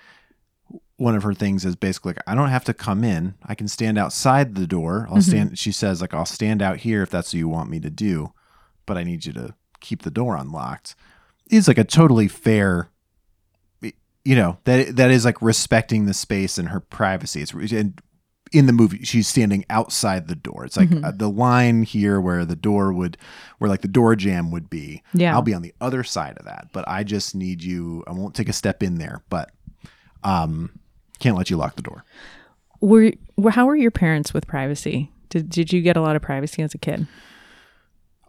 [1.01, 3.35] one of her things is basically like, I don't have to come in.
[3.47, 5.07] I can stand outside the door.
[5.11, 7.81] I'll stand she says like I'll stand out here if that's what you want me
[7.81, 8.33] to do,
[8.85, 10.95] but I need you to keep the door unlocked.
[11.51, 12.91] It's like a totally fair
[14.23, 17.41] you know, that that is like respecting the space and her privacy.
[17.41, 17.99] It's and
[18.53, 22.45] in the movie she's standing outside the door it's like uh, the line here where
[22.45, 23.17] the door would
[23.59, 25.33] where like the door jamb would be Yeah.
[25.37, 28.35] i'll be on the other side of that but i just need you i won't
[28.35, 29.53] take a step in there but
[30.25, 30.80] um
[31.21, 32.05] can't let you lock the door.
[32.81, 33.13] Were,
[33.51, 35.13] how were your parents with privacy?
[35.29, 37.07] Did, did you get a lot of privacy as a kid?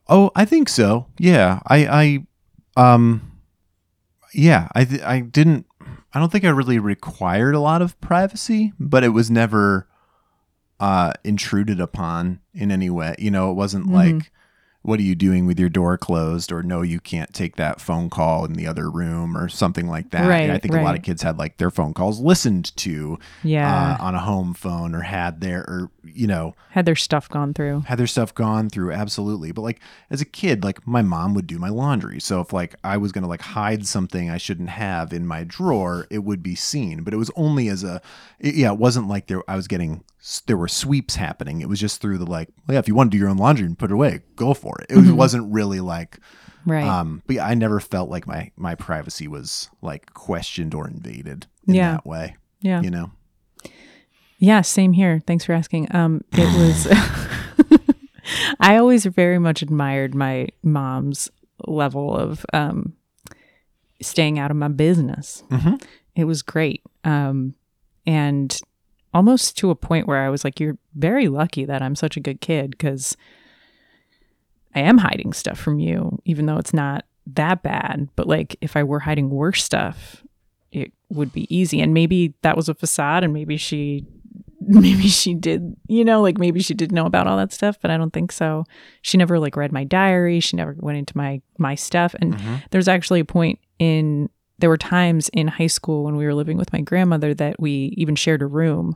[0.07, 1.07] Oh i think so.
[1.17, 1.59] Yeah.
[1.67, 2.25] I
[2.77, 3.31] i um
[4.33, 5.65] yeah i th- i didn't
[6.13, 9.87] i don't think i really required a lot of privacy but it was never
[10.79, 13.15] uh intruded upon in any way.
[13.19, 14.17] You know it wasn't Mm-hmm.
[14.17, 14.31] like
[14.83, 16.51] what are you doing with your door closed?
[16.51, 20.09] Or no you can't take that phone call in the other room or something like
[20.11, 20.27] that.
[20.27, 23.97] Right, i think a lot of kids had like their phone calls listened to yeah.
[23.99, 27.53] uh, on a home phone or had their or you know had their stuff gone
[27.53, 27.81] through.
[27.81, 29.51] had their stuff gone through absolutely.
[29.51, 29.79] But like
[30.09, 32.19] as a kid like my mom would do my laundry.
[32.19, 36.07] So if like i was gonna like hide something i shouldn't have in my drawer
[36.09, 37.03] it would be seen.
[37.03, 38.01] But it was only as a
[38.39, 40.03] it- yeah it wasn't like there i was getting
[40.45, 43.09] there were sweeps happening it was just through the like well, yeah if you want
[43.11, 45.51] to do your own laundry and put it away go for it it was, wasn't
[45.51, 46.19] really like
[46.65, 50.87] right um but yeah, i never felt like my my privacy was like questioned or
[50.87, 51.91] invaded in Yeah.
[51.93, 53.11] that way yeah you know
[54.43, 55.21] Yeah, same here.
[55.27, 55.93] Thanks for asking.
[55.93, 56.87] Um, it was.
[58.59, 61.29] I always very much admired my mom's
[61.67, 62.93] level of um,
[64.01, 65.43] staying out of my business.
[65.51, 65.79] Mhm.
[66.15, 67.53] It was great, um,
[68.07, 68.57] and
[69.13, 72.21] almost to a point where I was like, "You're very lucky that I'm such a
[72.21, 73.15] good kid because
[74.75, 78.09] I am hiding stuff from you, even though it's not that bad.
[78.15, 80.23] But like, if I were hiding worse stuff,
[80.71, 81.81] it would be easy.
[81.81, 84.05] And maybe that was a facade, and maybe she,
[84.61, 87.91] maybe she did, you know, like maybe she did know about all that stuff, but
[87.91, 88.65] I don't think so.
[89.01, 90.39] She never like read my diary.
[90.39, 92.15] She never went into my my stuff.
[92.19, 92.55] And mm-hmm.
[92.69, 94.29] there's actually a point in
[94.61, 97.93] there were times in high school when we were living with my grandmother that we
[97.97, 98.95] even shared a room,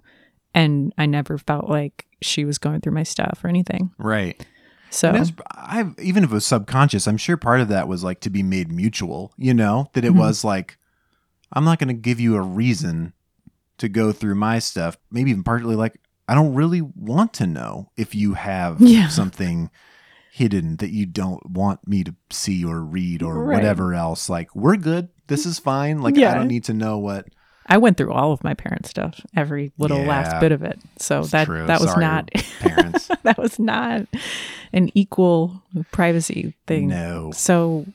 [0.54, 3.92] and I never felt like she was going through my stuff or anything.
[3.98, 4.44] right
[4.90, 5.12] So
[5.52, 8.42] I even if it was subconscious, I'm sure part of that was like to be
[8.44, 9.34] made mutual.
[9.38, 10.20] You know that it Mm-hmm.
[10.20, 10.78] was like,
[11.52, 13.14] I'm not going to give you a reason
[13.78, 14.98] to go through my stuff.
[15.12, 19.08] Maybe even partly like I don't really want to know if you have Yeah.
[19.10, 19.70] something
[20.32, 23.54] hidden that you don't want me to see or read or Right.
[23.54, 24.30] whatever else.
[24.30, 25.10] Like we're good.
[25.28, 26.02] This is fine.
[26.02, 27.28] Like I don't need to know what.
[27.68, 30.08] I went through all of my parents' stuff, every little Yeah.
[30.08, 30.80] last bit of it.
[31.00, 31.66] So that true.
[31.66, 33.10] that was Sorry, not parents.
[33.24, 34.06] that was not
[34.72, 36.90] an equal privacy thing.
[36.90, 37.32] No.
[37.34, 37.88] So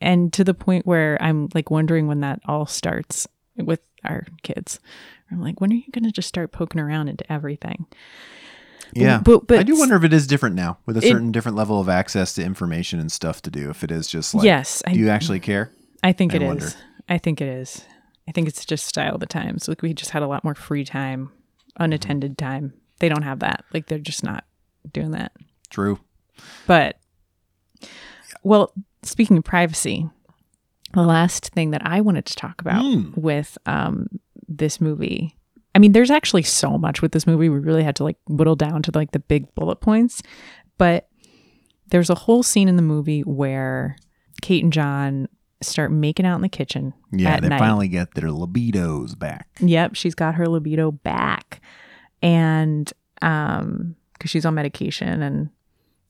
[0.00, 3.26] and to the point where I'm like wondering when that all starts
[3.56, 4.78] with our kids.
[5.30, 7.86] I'm like, when are you going to just start poking around into everything?
[8.92, 11.32] Yeah, but, but I do wonder if it is different now with a It- certain
[11.32, 13.70] different level of access to information and stuff to do.
[13.70, 15.70] If it is just like, Yes, I- do you actually care?
[16.04, 16.46] I think I it is.
[16.48, 16.66] wonder.
[17.08, 17.84] I think it is.
[18.28, 19.66] I think it's just style of the times.
[19.68, 21.30] Like we just had a lot more free time,
[21.78, 22.74] unattended time.
[23.00, 23.64] They don't have that.
[23.72, 24.44] Like they're just not
[24.92, 25.32] doing that.
[25.70, 25.98] True.
[26.66, 26.98] But
[28.42, 30.08] well, speaking of privacy,
[30.92, 33.16] the last thing that I wanted to talk about Mm.
[33.18, 34.06] with um
[34.46, 35.36] this movie.
[35.74, 37.48] I mean, there's actually so much with this movie.
[37.48, 40.22] We really had to like whittle down to like the big bullet points.
[40.78, 41.08] But
[41.88, 43.96] there's a whole scene in the movie where
[44.40, 45.28] Kate and John
[45.68, 46.92] start making out in the kitchen.
[47.12, 47.58] Yeah, they night.
[47.58, 49.48] finally get their libidos back.
[49.60, 51.60] Yep, she's got her libido back.
[52.22, 52.92] And
[53.22, 55.50] um cuz she's on medication and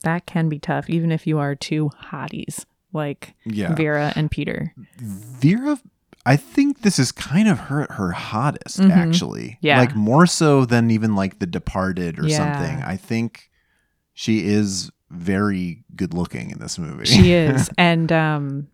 [0.02, 3.74] that can be tough even if you are two hotties like Yeah.
[3.74, 4.74] Vera and Peter.
[4.98, 5.78] Vera,
[6.26, 8.90] I think this is kind of her her hottest Mhm.
[8.90, 9.58] actually.
[9.60, 9.78] Yeah.
[9.80, 12.36] like more so than even like The Departed or Yeah.
[12.36, 12.82] something.
[12.82, 13.50] I think
[14.12, 17.04] she is very good looking in this movie.
[17.06, 18.68] She is and um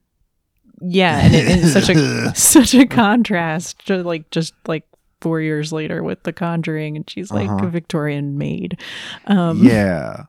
[0.80, 4.84] yeah, and it, it's such a such a contrast to like just like
[5.20, 7.66] 4 years later with The Conjuring and she's like Uh-huh.
[7.66, 8.80] a Victorian maid.
[9.26, 10.24] Um yeah,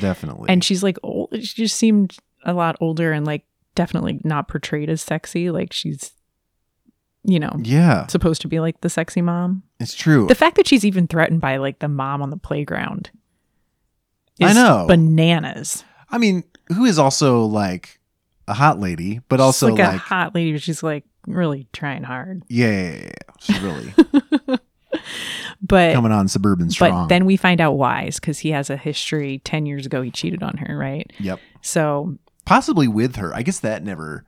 [0.00, 0.50] definitely.
[0.50, 3.44] and she's like old she just seemed a lot older and like
[3.74, 6.12] definitely not portrayed as sexy like she's
[7.24, 10.26] you know yeah, supposed to be like the sexy mom it's true.
[10.28, 13.10] the fact that she's even threatened by like the mom on the playground
[14.40, 14.84] I know.
[14.86, 17.95] bananas I mean, who is also like
[18.48, 22.04] a hot lady, but also like, like, a hot lady but she's like really trying
[22.04, 23.10] hard yeah, yeah, yeah, yeah.
[23.40, 23.92] she's really
[25.60, 27.04] but coming on suburban strong.
[27.04, 30.10] but then we find out why because he has a history 10 years ago he
[30.10, 32.16] cheated on her right yep, so
[32.46, 33.34] possibly with her.
[33.34, 34.24] I guess that never.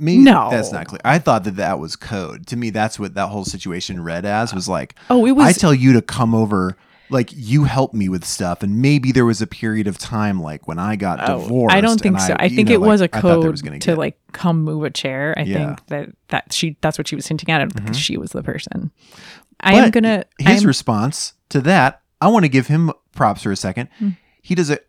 [0.00, 0.48] Maybe No.
[0.50, 1.00] that's not clear.
[1.04, 2.48] I thought that that was code.
[2.48, 4.96] To me, that's what that whole situation read as was like.
[5.08, 6.76] oh it was I tell you to come over,
[7.10, 10.66] like you help me with stuff, and maybe there was a period of time, like
[10.68, 11.74] when I got Oh, divorced.
[11.76, 12.34] I don't think so.
[12.38, 13.98] I you think know, it was like, a I thought there code was to get-
[13.98, 15.34] like come move a chair.
[15.36, 15.66] I Yeah.
[15.76, 18.00] think that that she that's what she was hinting at because Mhm.
[18.00, 18.90] she was the person.
[19.60, 20.24] I am gonna.
[20.38, 23.88] His I'm- response to that, I want to give him props for a second.
[23.98, 24.10] Hmm.
[24.42, 24.86] He does it.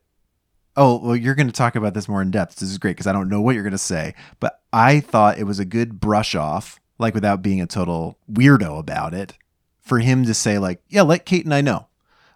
[0.79, 2.57] Oh, well, you're going to talk about this more in depth.
[2.57, 5.39] This is great because I don't know what you're going to say, but I thought
[5.39, 9.33] it was a good brush off, like without being a total weirdo about it,
[9.81, 11.87] for him to say, like, yeah, let Kate and I know.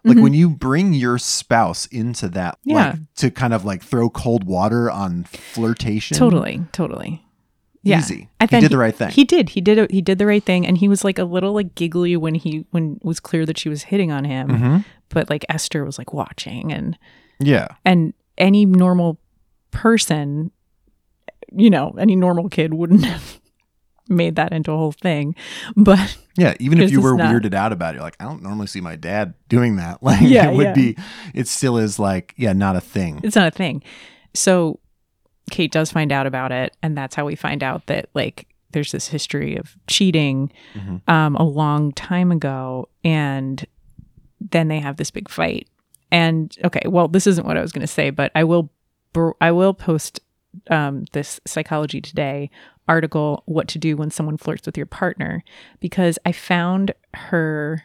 [0.04, 0.22] Like Mhm.
[0.22, 2.74] when you bring your spouse into that, Yeah.
[2.74, 6.16] like to kind of like throw cold water on flirtation.
[6.16, 7.22] totally, totally.
[7.84, 8.28] Yeah, Easy.
[8.40, 9.10] I he thought did the right thing.
[9.10, 9.50] He did.
[9.50, 9.90] He did.
[9.90, 12.64] He did the right thing, and he was like a little like giggly when he
[12.70, 14.48] when it was clear that she was hitting on him.
[14.50, 14.76] hmm
[15.08, 16.96] But like Esther was like watching, and
[17.40, 17.68] Yeah.
[17.84, 19.18] and any normal
[19.72, 20.50] person,
[21.52, 23.40] you know, any normal kid wouldn't have
[24.12, 25.34] made that into a whole thing.
[25.76, 28.42] But Yeah, even if you were not- weirded out about it, you're like, I don't
[28.42, 30.02] normally see my dad doing that.
[30.02, 30.72] Like, Yeah, it would yeah.
[30.74, 30.96] be,
[31.34, 33.20] it still is like, yeah, not a thing.
[33.22, 33.82] it's not a thing.
[34.34, 34.78] So
[35.50, 38.92] Kate does find out about it, and that's how we find out that like there's
[38.92, 41.06] this history of cheating Mhm.
[41.08, 43.66] um, a long time ago, and
[44.40, 45.68] then they have this big fight.
[46.10, 48.70] And okay, well, this isn't what I was going to say, but I will,
[49.12, 50.20] br- I will post
[50.70, 52.50] um, this Psychology Today
[52.88, 55.44] article, "What to Do When Someone Flirts with Your Partner,"
[55.80, 57.84] because I found her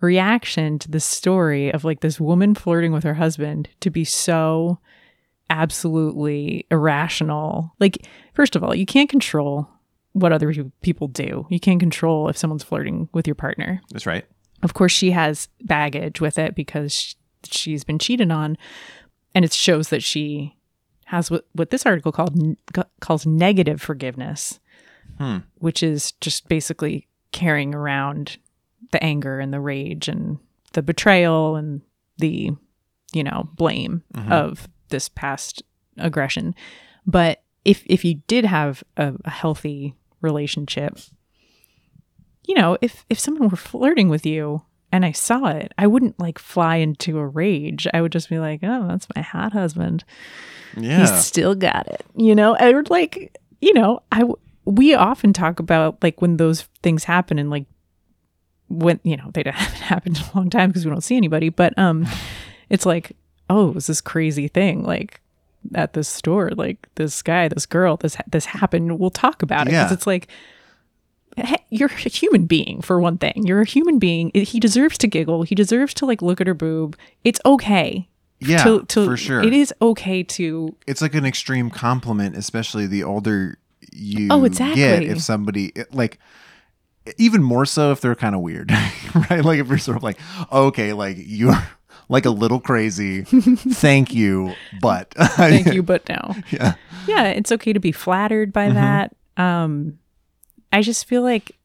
[0.00, 4.78] reaction to the story of like this woman flirting with her husband to be so
[5.50, 7.72] absolutely irrational.
[7.80, 9.68] Like, first of all, you can't control
[10.12, 11.46] what other people do.
[11.50, 13.80] You can't control if someone's flirting with your partner.
[13.90, 14.24] That's right.
[14.62, 17.14] Of course, she has baggage with it because
[17.44, 18.56] she's been cheated on,
[19.34, 20.56] and it shows that she
[21.10, 22.38] has what what this article called
[23.00, 24.60] calls negative forgiveness,
[25.18, 25.38] Hmm.
[25.56, 28.38] which is just basically carrying around
[28.92, 30.38] the anger and the rage and
[30.72, 31.80] the betrayal and
[32.18, 32.50] the
[33.12, 34.30] you know blame Mhm.
[34.30, 35.62] of this past
[35.98, 36.54] aggression.
[37.06, 40.96] But if if you did have a, a healthy relationship,
[42.46, 44.62] you know, if if someone were flirting with you
[44.92, 47.86] and I saw it, I wouldn't like fly into a rage.
[47.94, 50.04] I would just be like, "Oh, that's my hot husband.
[50.76, 51.00] Yeah.
[51.00, 55.32] He's still got it." You know, I would like, you know, I w- we often
[55.32, 57.66] talk about like when those things happen and like
[58.68, 61.48] when you know they haven't happened in a long time because we don't see anybody,
[61.48, 62.06] but um,
[62.68, 63.16] it's like,
[63.48, 65.20] oh, it was this crazy thing like
[65.74, 68.98] at this store, like this guy, this girl, this this happened.
[68.98, 69.94] We'll talk about it because Yeah.
[69.94, 70.28] it's like
[71.70, 73.46] you're a human being for one thing.
[73.46, 74.30] You're a human being.
[74.34, 75.42] He deserves to giggle.
[75.42, 76.96] He deserves to like look at her boob.
[77.24, 78.08] It's okay.
[78.40, 79.42] yeah, to, to, for sure.
[79.42, 80.74] It is okay to.
[80.86, 83.58] It's like an extreme compliment, especially the older
[83.92, 84.46] you Oh, get.
[84.46, 85.06] exactly.
[85.08, 86.18] If somebody, like,
[87.18, 88.70] even more so if they're kind of weird,
[89.30, 89.44] right?
[89.44, 90.18] Like if you're sort of like,
[90.52, 91.54] okay, like you're
[92.08, 93.22] like a little crazy.
[93.22, 96.34] Thank you, but Thank you, but no.
[96.50, 96.74] Yeah.
[97.06, 99.14] Yeah, it's okay to be flattered by that.
[99.36, 99.98] Um
[100.72, 101.56] I just feel like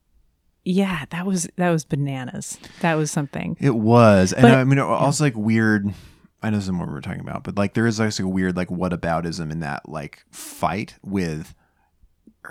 [0.66, 2.58] yeah, that was that was bananas.
[2.82, 3.56] That was something.
[3.62, 5.94] It was, and But- I mean, it also like weird.
[6.42, 8.28] I know this isn't what we were talking about, but like there is like a
[8.28, 11.54] weird like whataboutism in that like fight with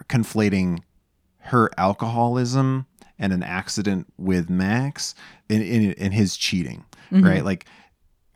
[0.09, 0.81] conflating
[1.39, 2.87] her alcoholism
[3.19, 5.15] and an accident with Max
[5.49, 7.25] in in, in his cheating, mm-hmm.
[7.25, 7.45] right?
[7.45, 7.67] Like.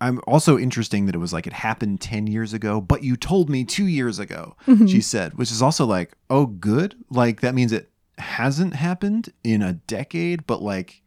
[0.01, 3.51] I'm also interesting that it was like it happened 10 years ago, but you told
[3.51, 4.87] me two years ago, mm-hmm.
[4.87, 6.95] she said, which is also like, oh, good.
[7.11, 11.03] Like that means it hasn't happened in a decade, but like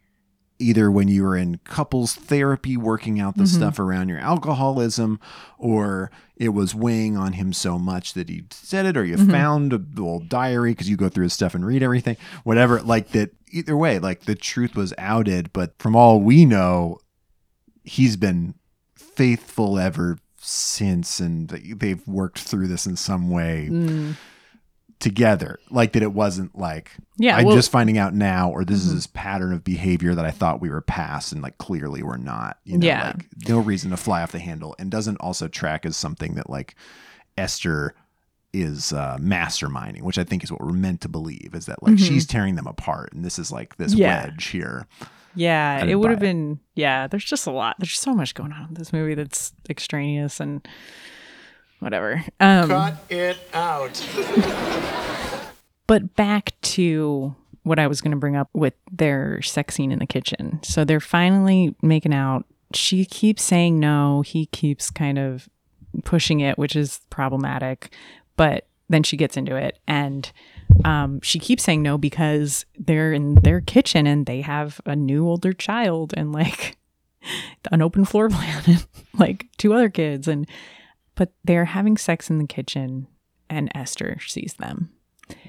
[0.61, 3.57] either when you were in couples therapy working out the mm-hmm.
[3.57, 5.19] stuff around your alcoholism
[5.57, 9.31] or it was weighing on him so much that he said it or you mm-hmm.
[9.31, 13.09] found a old diary because you go through his stuff and read everything whatever like
[13.09, 16.99] that either way like the truth was outed but from all we know
[17.83, 18.53] he's been
[18.95, 24.15] faithful ever since and they've worked through this in some way mm.
[25.01, 28.79] Together like that it wasn't like Yeah, i'm well- just finding out now or this
[28.85, 32.17] is this pattern of behavior that i thought we were past and like clearly we're
[32.17, 33.07] not you know Yeah.
[33.17, 36.49] like no reason to fly off the handle and doesn't also track as something that
[36.49, 36.75] like
[37.37, 37.95] esther
[38.53, 41.97] is uh masterminding which i think is what we're meant to believe is that like
[41.97, 44.01] she's tearing them apart and this is like this Mm-hmm.
[44.01, 44.23] Yeah.
[44.25, 44.87] wedge here
[45.33, 46.59] Yeah, it would have been.
[46.75, 47.77] Yeah, there's just a lot.
[47.79, 50.67] There's so much going on in this movie that's extraneous and
[51.81, 52.23] whatever.
[52.39, 54.07] Um, Cut it out.
[55.87, 59.99] but back to what I was going to bring up with their sex scene in
[59.99, 60.59] the kitchen.
[60.63, 62.45] So they're finally making out.
[62.73, 64.21] She keeps saying no.
[64.21, 65.49] He keeps kind of
[66.05, 67.93] pushing it, which is problematic.
[68.37, 70.31] But then she gets into it and
[70.85, 75.27] um, she keeps saying no because they're in their kitchen and they have a new
[75.27, 76.77] older child and like
[77.71, 78.85] an open floor plan and
[79.17, 80.47] like two other kids and
[81.21, 83.05] but they're having sex in the kitchen
[83.47, 84.89] and Esther sees them.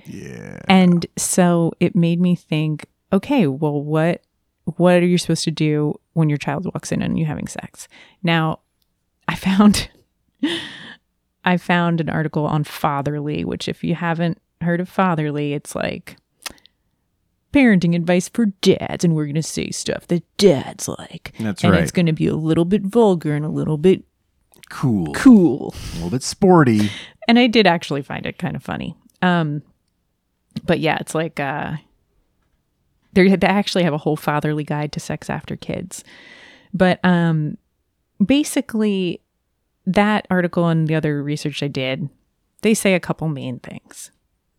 [0.04, 4.20] yeah And so it made me think, okay, well what
[4.64, 7.88] what are you supposed to do when your child walks in and you're having sex?
[8.22, 8.58] Now,
[9.26, 9.88] I found
[11.44, 16.18] I found an article on Fatherly, which if you haven't heard of Fatherly, it's like
[17.54, 21.32] parenting advice for dads and we're going to say stuff that dads like.
[21.40, 21.82] That's and right.
[21.82, 24.04] it's going to be a little bit vulgar and a little bit
[24.72, 25.74] cool cool.
[25.74, 26.90] a little bit sporty
[27.28, 28.96] and I did actually find it kind of funny.
[29.20, 29.62] Um,
[30.64, 31.76] but yeah, it's like uh,
[33.12, 36.04] they actually have a whole fatherly guide to sex after kids.
[36.74, 37.58] But um,
[38.24, 39.20] basically,
[39.86, 42.08] that article and the other research I did,
[42.62, 44.10] they say a couple main things.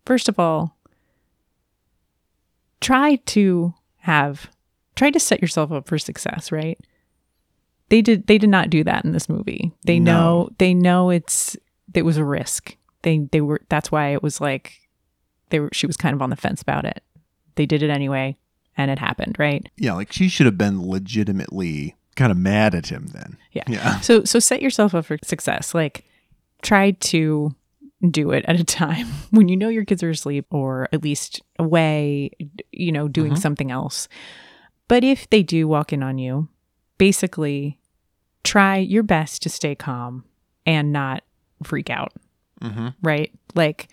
[0.06, 0.78] First of all,
[2.82, 4.50] try to have
[4.96, 6.80] try to set yourself up for success, right?
[7.94, 9.72] They did they did not do that in this movie.
[9.86, 10.14] They No.
[10.14, 11.56] know they know it's
[11.94, 12.76] it was a risk.
[13.04, 14.80] They they were that's why it was like
[15.52, 17.04] they were she was kind of on the fence about it.
[17.54, 18.36] They did it anyway
[18.76, 19.70] and it happened, right?
[19.78, 23.64] yeah like she should have been legitimately kind of mad at him then Yeah.
[23.68, 25.76] yeah So so set yourself up for success.
[25.76, 26.04] Like
[26.64, 27.54] try to
[28.10, 31.44] do it at a time when you know your kids are asleep or at least
[31.60, 32.32] away,
[32.72, 33.40] you know, doing mm-hmm.
[33.40, 34.08] something else.
[34.88, 36.50] But if they do walk in on you,
[36.98, 37.80] basically
[38.44, 40.24] try your best to stay calm
[40.66, 41.24] and not
[41.64, 42.14] freak out.
[42.62, 42.90] mm-hmm.
[43.02, 43.88] right like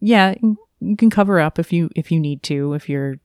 [0.00, 0.34] yeah
[0.80, 3.16] you can cover up if you if you need to if you're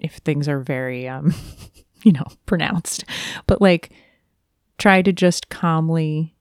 [0.00, 1.34] if things are very um
[2.02, 3.04] you know pronounced
[3.46, 3.90] but like
[4.78, 6.34] try to just calmly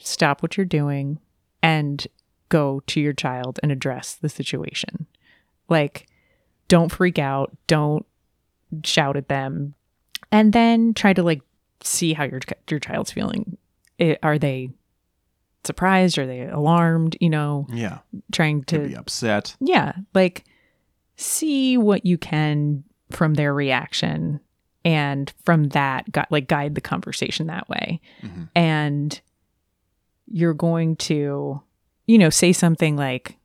[0.00, 1.18] stop what you're doing
[1.62, 2.06] and
[2.48, 5.06] go to your child and address the situation
[5.68, 6.06] like
[6.68, 8.06] don't freak out don't
[8.84, 9.74] shout at them
[10.30, 11.42] and then try to like
[11.84, 13.56] see how your your child's feeling.
[14.00, 14.70] I are they
[15.64, 16.18] surprised?
[16.18, 17.98] Are they alarmed you know yeah.
[18.32, 19.56] trying to to be upset.
[19.60, 20.44] Yeah like
[21.16, 24.40] see what you can from their reaction
[24.84, 28.00] and from that gu- like guide the conversation that way.
[28.22, 28.48] Mhm.
[28.54, 29.20] and
[30.26, 31.60] you're going to
[32.06, 33.36] you know say something like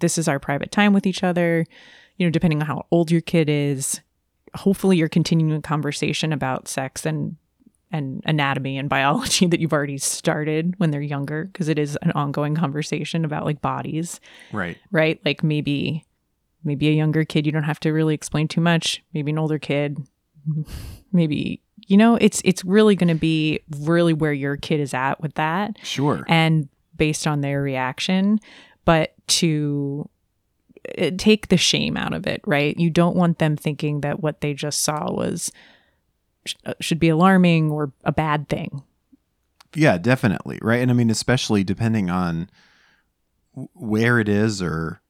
[0.00, 1.66] this is our private time with each other.
[2.16, 4.00] You know depending on how old your kid is
[4.54, 7.36] hopefully you're continuing a conversation about sex and
[7.90, 12.12] and anatomy and biology that you've already started when they're younger because it is an
[12.12, 14.20] ongoing conversation about like bodies.
[14.52, 14.78] Right.
[14.90, 15.20] Right?
[15.24, 16.04] Like maybe
[16.62, 19.58] maybe a younger kid you don't have to really explain too much, maybe an older
[19.58, 19.98] kid,
[21.12, 25.20] maybe you know, it's it's really going to be really where your kid is at
[25.20, 25.76] with that.
[25.82, 26.24] Sure.
[26.28, 28.38] And based on their reaction,
[28.84, 30.08] but to
[30.98, 32.78] uh, take the shame out of it, right?
[32.78, 35.50] You don't want them thinking that what they just saw was
[36.44, 38.82] sh- uh, should be alarming or a bad thing.
[39.74, 40.58] Yeah, definitely.
[40.62, 40.80] Right.
[40.80, 42.50] And I mean, especially depending on
[43.74, 45.00] where it is or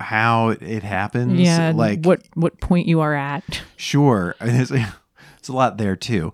[0.00, 1.40] how it, happens.
[1.40, 3.62] Yeah, Like, what what point you are at.
[3.76, 4.34] sure.
[4.40, 6.32] I mean, There's, there's a lot there too.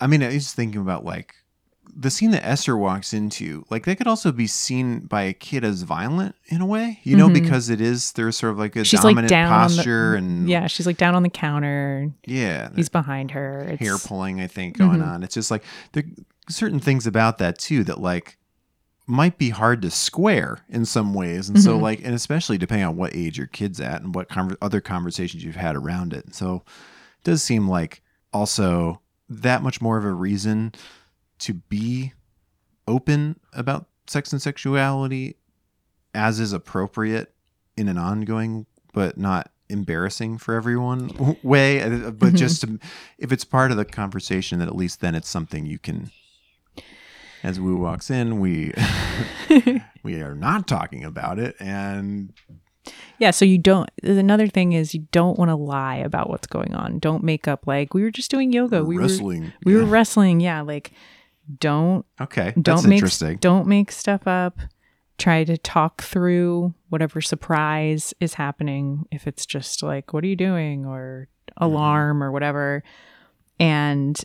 [0.00, 1.34] I mean, I was thinking about like
[1.96, 5.64] the scene that Esther walks into, like that could also be seen by a kid
[5.64, 7.34] as violent in a way, you know, Mhm.
[7.34, 10.48] because it is, there's sort of like a She's dominant down on the- posture and
[10.48, 12.10] Yeah, she's like down on the counter.
[12.26, 12.70] yeah.
[12.74, 13.60] He's behind her.
[13.60, 15.06] It's, hair pulling, I think, going Mhm.
[15.08, 15.22] on.
[15.22, 16.22] It's just like there are
[16.52, 18.38] certain things about that too that like
[19.06, 21.48] might be hard to square in some ways.
[21.48, 21.82] And so Mhm.
[21.82, 25.44] like, and especially depending on what age your kid's at and what conver- other conversations
[25.44, 26.34] you've had around it.
[26.34, 26.56] So
[27.18, 30.72] it does seem like also that much more of a reason
[31.44, 32.12] to be
[32.86, 35.36] open about sex and sexuality
[36.14, 37.32] as is appropriate
[37.76, 41.10] in an ongoing but not embarrassing for everyone
[41.42, 42.36] way uh, but Mhm.
[42.36, 42.78] just to,
[43.18, 46.10] if it's part of the conversation that at least then it's something you can
[47.42, 48.72] as Wu walks in we
[50.02, 52.32] we are not talking about it and
[53.18, 53.88] Yeah, so you don't.
[54.02, 56.98] Another thing is you don't want to lie about what's going on.
[56.98, 58.84] Don't make up like we were just doing yoga.
[58.84, 60.40] We were wrestling we were wrestling.
[60.40, 60.92] Yeah, like
[61.60, 64.58] don't okay don't that's make interesting don't make stuff up.
[65.18, 69.06] Try to talk through whatever surprise is happening.
[69.12, 71.28] If it's just like what are you doing or
[71.60, 71.64] Mm-hmm.
[71.72, 72.82] alarm or whatever,
[73.60, 74.18] and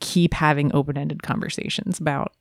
[0.00, 2.34] keep having open ended conversations about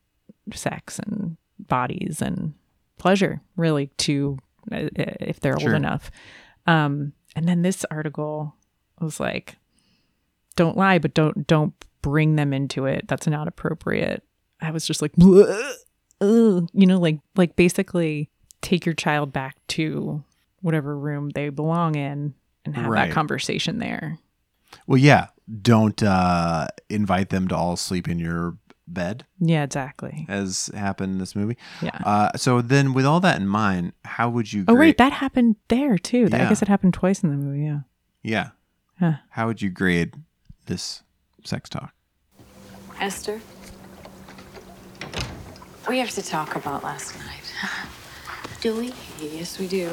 [0.54, 2.54] sex and bodies and
[2.98, 3.42] pleasure.
[3.56, 4.38] Really, to
[4.72, 5.70] uh, if they're Sure.
[5.70, 6.12] old enough.
[6.68, 8.54] Um, and then this article
[9.00, 9.56] was like,
[10.56, 13.08] "Don't lie, but don't don't bring them into it.
[13.08, 14.24] That's not appropriate."
[14.62, 15.12] I was just like,
[16.22, 18.30] ugh," you know, like like basically
[18.62, 20.24] take your child back to
[20.62, 22.34] whatever room they belong in
[22.64, 23.08] and have Right.
[23.08, 24.20] that conversation there.
[24.88, 25.28] well yeah
[25.62, 28.56] don't uh invite them to all sleep in your
[28.88, 30.26] bed Yeah, exactly.
[30.30, 31.98] as happened in this movie Yeah.
[32.06, 35.56] uh so then with all that in mind how would you Oh wait, that happened
[35.70, 36.30] there too.
[36.30, 37.64] That I guess it happened twice in the movie.
[37.66, 37.80] Yeah.
[38.22, 38.50] yeah
[39.00, 39.14] Huh.
[39.32, 40.14] how would you grade
[40.68, 41.02] this
[41.44, 41.94] sex talk
[43.00, 43.42] Esther,
[45.90, 47.54] we have to talk about last night.
[48.62, 48.94] Do we?
[49.20, 49.90] Yes, we do.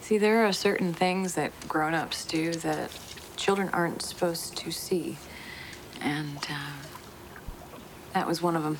[0.00, 2.90] See, there are certain things that grown ups do that
[3.36, 5.16] children aren't supposed to see.
[6.00, 6.72] And uh,
[8.12, 8.78] that was one of them.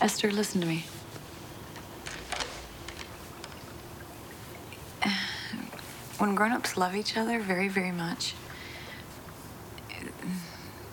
[0.00, 0.84] Esther, listen to me.
[6.18, 8.34] When grown ups love each other very, very much,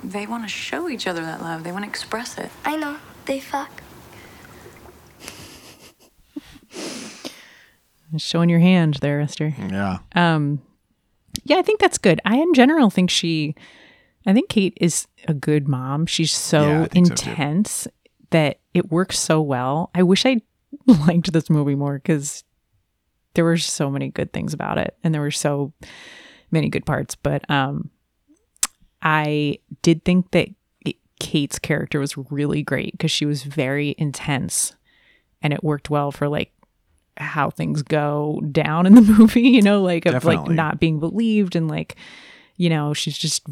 [0.03, 1.63] they want to show each other that love.
[1.63, 2.49] They want to express it.
[2.63, 2.97] I know.
[3.25, 3.81] They fuck.
[8.17, 9.53] Showing your hand there, Esther.
[9.57, 10.61] yeah Um,
[11.43, 12.21] yeah, I think that's good.
[12.23, 13.55] I, in general, think she,
[14.25, 16.05] I think Kate is a good mom.
[16.05, 17.87] She's so I think so, intense
[18.29, 19.89] that it works so well.
[19.93, 20.41] I wish I
[20.85, 22.43] liked this movie more because
[23.35, 25.73] there were so many good things about it, and there were so
[26.51, 27.15] many good parts.
[27.15, 27.89] But um,
[29.01, 30.49] I did think that
[31.19, 34.75] Kate's character was really great because she was very intense,
[35.41, 36.51] and it worked well for like
[37.17, 41.55] how things go down in the movie, you know, like of like not being believed
[41.55, 41.95] and like,
[42.57, 43.45] you know, she's just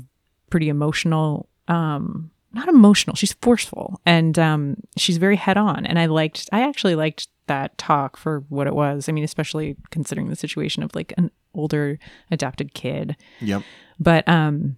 [0.50, 1.48] pretty emotional.
[1.68, 5.86] Um, not emotional, she's forceful and um she's very head on.
[5.86, 9.08] And I liked I actually liked that talk for what it was.
[9.10, 12.00] I mean, especially considering the situation of like an older
[12.32, 13.16] adopted kid.
[13.42, 13.62] yep
[14.00, 14.78] But um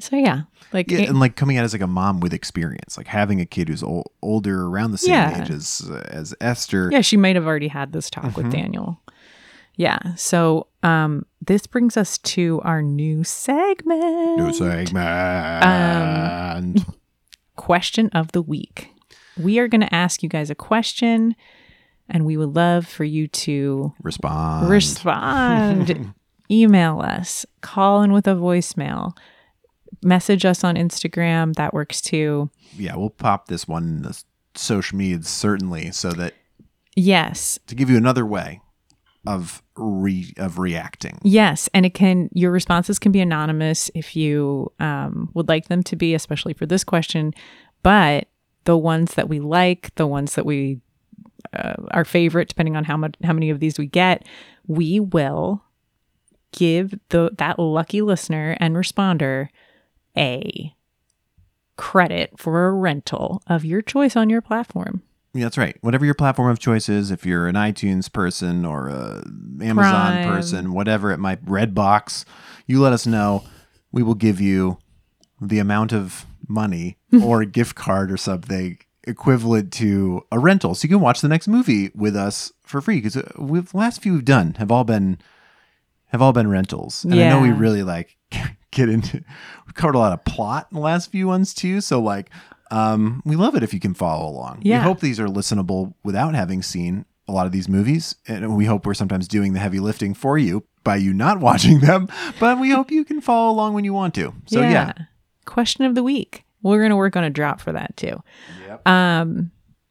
[0.00, 0.42] so yeah.
[0.72, 3.40] Like Yeah, it- and like coming out as like a mom with experience, like having
[3.40, 5.42] a kid who's ol- older, around the same Yeah.
[5.42, 6.88] age as uh, as Esther.
[6.90, 8.36] Yeah, she might have already had this talk Mhm.
[8.36, 9.00] with Daniel.
[9.76, 9.98] Yeah.
[10.16, 14.38] So um this brings us to our new segment.
[14.38, 14.52] New
[15.52, 16.80] segment.
[17.56, 18.88] Question of the week.
[19.38, 21.34] We are going to ask you guys a question
[22.12, 24.68] and we would love for you to Respond.
[24.68, 26.14] respond.
[26.50, 29.16] Email us, call in with a voicemail,
[30.02, 31.54] message us on Instagram.
[31.54, 32.50] That works too.
[32.76, 34.22] yeah, we'll pop this one in the
[34.54, 36.34] social medias certainly, so that
[36.94, 37.58] Yes.
[37.68, 38.60] to give you another way
[39.26, 41.18] of re of reacting.
[41.22, 45.82] Yes, and it can your responses can be anonymous if you um, would like them
[45.84, 47.32] to be, especially for this question.
[47.82, 48.28] But
[48.64, 50.80] the ones that we like, the ones that we
[51.52, 54.26] uh, our favorite, depending on how much how many of these we get,
[54.66, 55.62] we will
[56.52, 59.48] give the that lucky listener and responder
[60.16, 60.74] a
[61.76, 65.02] credit for a rental of your choice on your platform.
[65.34, 65.76] Yeah, that's right.
[65.80, 69.24] Whatever your platform of choice is, if you're an iTunes person or a
[69.62, 70.28] Amazon Prime.
[70.28, 72.26] person, whatever it might, Redbox,
[72.66, 73.44] you let us know.
[73.90, 74.78] We will give you
[75.40, 80.84] the amount of money or a gift card or something equivalent to a rental, so
[80.84, 82.96] you can watch the next movie with us for free.
[82.96, 85.18] Because the last few we've done have all been
[86.08, 88.16] have all been rentals, and I know we really like
[88.70, 89.24] get into.
[89.66, 92.30] We've covered a lot of plot in the last few ones too, so like.
[92.70, 94.60] Um, we love it if you can follow along.
[94.62, 94.78] Yeah.
[94.78, 98.14] We hope these are listenable without having seen a lot of these movies.
[98.26, 101.80] And we hope we're sometimes doing the heavy lifting for you by you not watching
[101.80, 102.08] them,
[102.40, 104.34] but we hope you can follow along when you want to.
[104.46, 104.92] So yeah.
[105.44, 106.44] Question of the week.
[106.62, 108.22] We're gonna work on a drop for that too.
[108.86, 109.50] Um.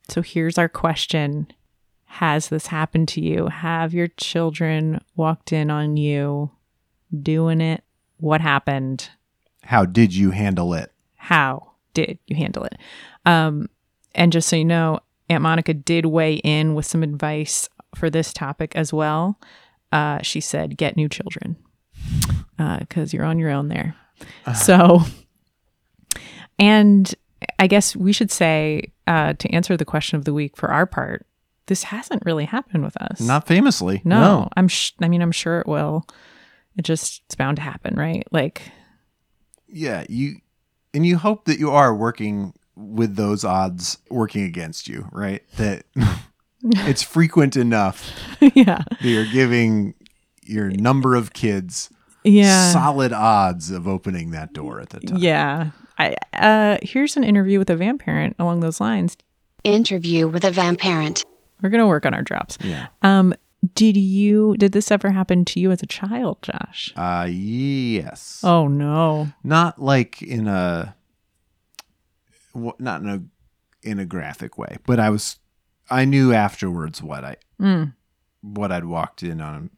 [0.09, 1.47] So here's our question:
[2.05, 3.47] Has this happened to you?
[3.47, 6.51] Have your children walked in on you
[7.21, 7.83] doing it?
[8.17, 9.09] What happened?
[9.63, 10.91] How did you handle it?
[11.21, 12.77] how did you handle it?
[13.25, 13.69] Um,
[14.15, 14.99] and just so you know,
[15.29, 19.39] Aunt Monica did weigh in with some advice for this topic as well.
[19.91, 21.57] Uh, she said, get new children
[22.79, 23.95] because you're on your own there.
[24.55, 25.01] So,
[26.61, 27.13] and
[27.57, 30.85] I guess we should say uh, to answer the question of the week for our
[30.85, 31.25] part,
[31.65, 33.19] this hasn't really happened with us.
[33.19, 34.01] Not famously.
[34.05, 34.67] no, I'm.
[34.67, 36.05] Sh- I mean, I'm sure it will.
[36.77, 38.23] It just it's bound to happen, right?
[38.31, 38.61] Like,
[39.67, 40.35] Yeah, you
[40.93, 45.41] and you hope that you are working with those odds working against you, right?
[45.57, 45.85] That
[46.63, 49.95] it's frequent enough yeah, that you're giving
[50.43, 51.89] your number of kids
[52.23, 52.71] yeah.
[52.71, 55.17] solid odds of opening that door at the time.
[55.17, 55.71] Yeah.
[56.01, 59.15] I uh here's an interview with a van parent along those lines.
[59.63, 61.23] Interview with a van parent.
[61.61, 62.57] We're gonna work on our drops.
[62.63, 62.87] Yeah.
[63.03, 63.33] Um,
[63.75, 66.91] did you did this ever happen to you as a child, Josh?
[66.95, 68.41] Uh yes.
[68.43, 69.27] Oh no.
[69.43, 70.95] not like in a
[72.79, 73.21] not in a
[73.83, 75.37] in a graphic way but i was
[75.89, 77.93] i knew afterwards what i Mm.
[78.41, 79.69] what i'd walked in on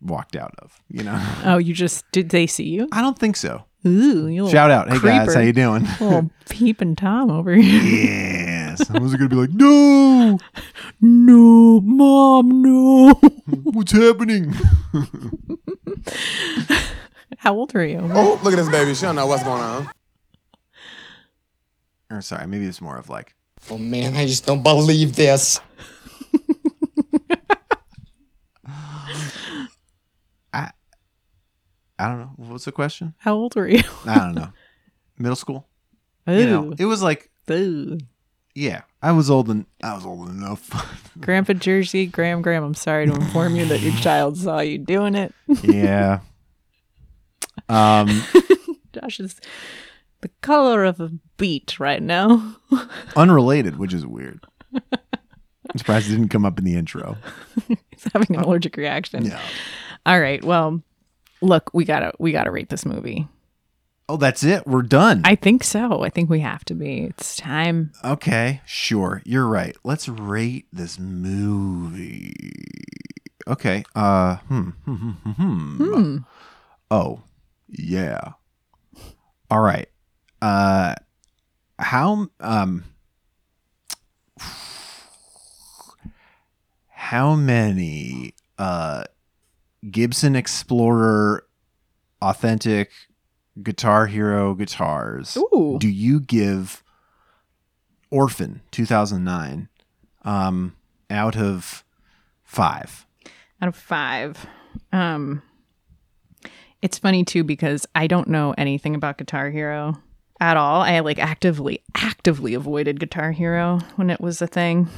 [0.00, 2.88] walked out of you know Oh, you just did they see you?
[2.92, 7.30] i don't think so Ooh, shout out hey guys how you doing Little peeping Tom
[7.30, 7.82] over here.
[7.82, 10.38] yes i was gonna be like no
[11.00, 13.14] no, mom, no.
[13.64, 14.52] what's happening
[17.38, 18.00] How old are you?
[18.12, 18.94] Oh, look at this baby.
[18.94, 19.88] She don't know what's going on.
[22.10, 23.34] or sorry maybe it's more of like
[23.70, 25.60] Oh man, I just don't believe this.
[32.00, 33.82] I don't know what's the question How old were you?
[34.06, 34.48] i don't know
[35.18, 35.68] middle school
[36.28, 36.38] Ooh.
[36.38, 37.98] you know it was like Ooh.
[38.54, 40.70] yeah i was old and i was old enough
[41.20, 45.14] Grandpa Jersey, Graham Graham, I'm sorry to inform you that your child saw you doing
[45.14, 45.34] it.
[45.62, 46.20] yeah
[47.68, 48.22] um
[48.92, 49.36] Josh is
[50.22, 52.56] the color of a beet right now.
[53.16, 54.44] unrelated, which is weird.
[54.74, 57.16] I'm surprised it didn't come up in the intro.
[57.68, 59.24] He's having an allergic reaction.
[59.26, 59.40] Yeah.
[60.04, 60.44] All right.
[60.44, 60.82] Well,
[61.40, 63.28] look, we gotta we gotta rate this movie.
[64.08, 64.66] Oh, that's it.
[64.66, 65.22] We're done.
[65.24, 66.02] I think so.
[66.02, 67.04] I think we have to be.
[67.04, 67.92] It's time.
[68.04, 69.22] okay, sure.
[69.24, 69.76] You're right.
[69.84, 72.34] Let's rate this movie.
[73.46, 73.84] Okay.
[73.94, 74.36] Uh.
[74.36, 74.70] Hmm.
[74.84, 74.94] Hmm.
[74.94, 75.10] Hmm.
[75.10, 75.30] hmm,
[75.76, 75.94] hmm.
[75.94, 76.16] Hmm.
[76.90, 77.22] Oh,
[77.68, 78.32] yeah.
[79.48, 79.88] All right.
[80.42, 80.96] Uh.
[81.78, 82.84] How um.
[86.88, 89.04] How many uh
[89.88, 91.46] Gibson Explorer
[92.20, 92.90] authentic
[93.62, 95.76] Guitar Hero guitars Ooh.
[95.80, 96.82] do you give
[98.10, 99.68] Orphan 2009
[100.24, 100.76] um
[101.08, 101.84] out of
[102.44, 103.06] 5?
[103.62, 104.46] Out of five.
[104.92, 105.42] Um
[106.82, 109.98] it's funny too because I don't know anything about Guitar Hero
[110.40, 110.80] at all.
[110.80, 114.88] I like actively, actively avoided Guitar Hero when it was a thing.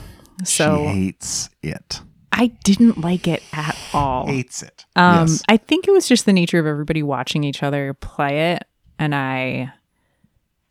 [0.44, 2.00] So she hates it.
[2.30, 4.27] I didn't like it at all.
[4.27, 4.85] Hates it.
[4.97, 5.43] Um, yes.
[5.48, 8.64] I think it was just the nature of everybody watching each other play it,
[8.98, 9.73] and I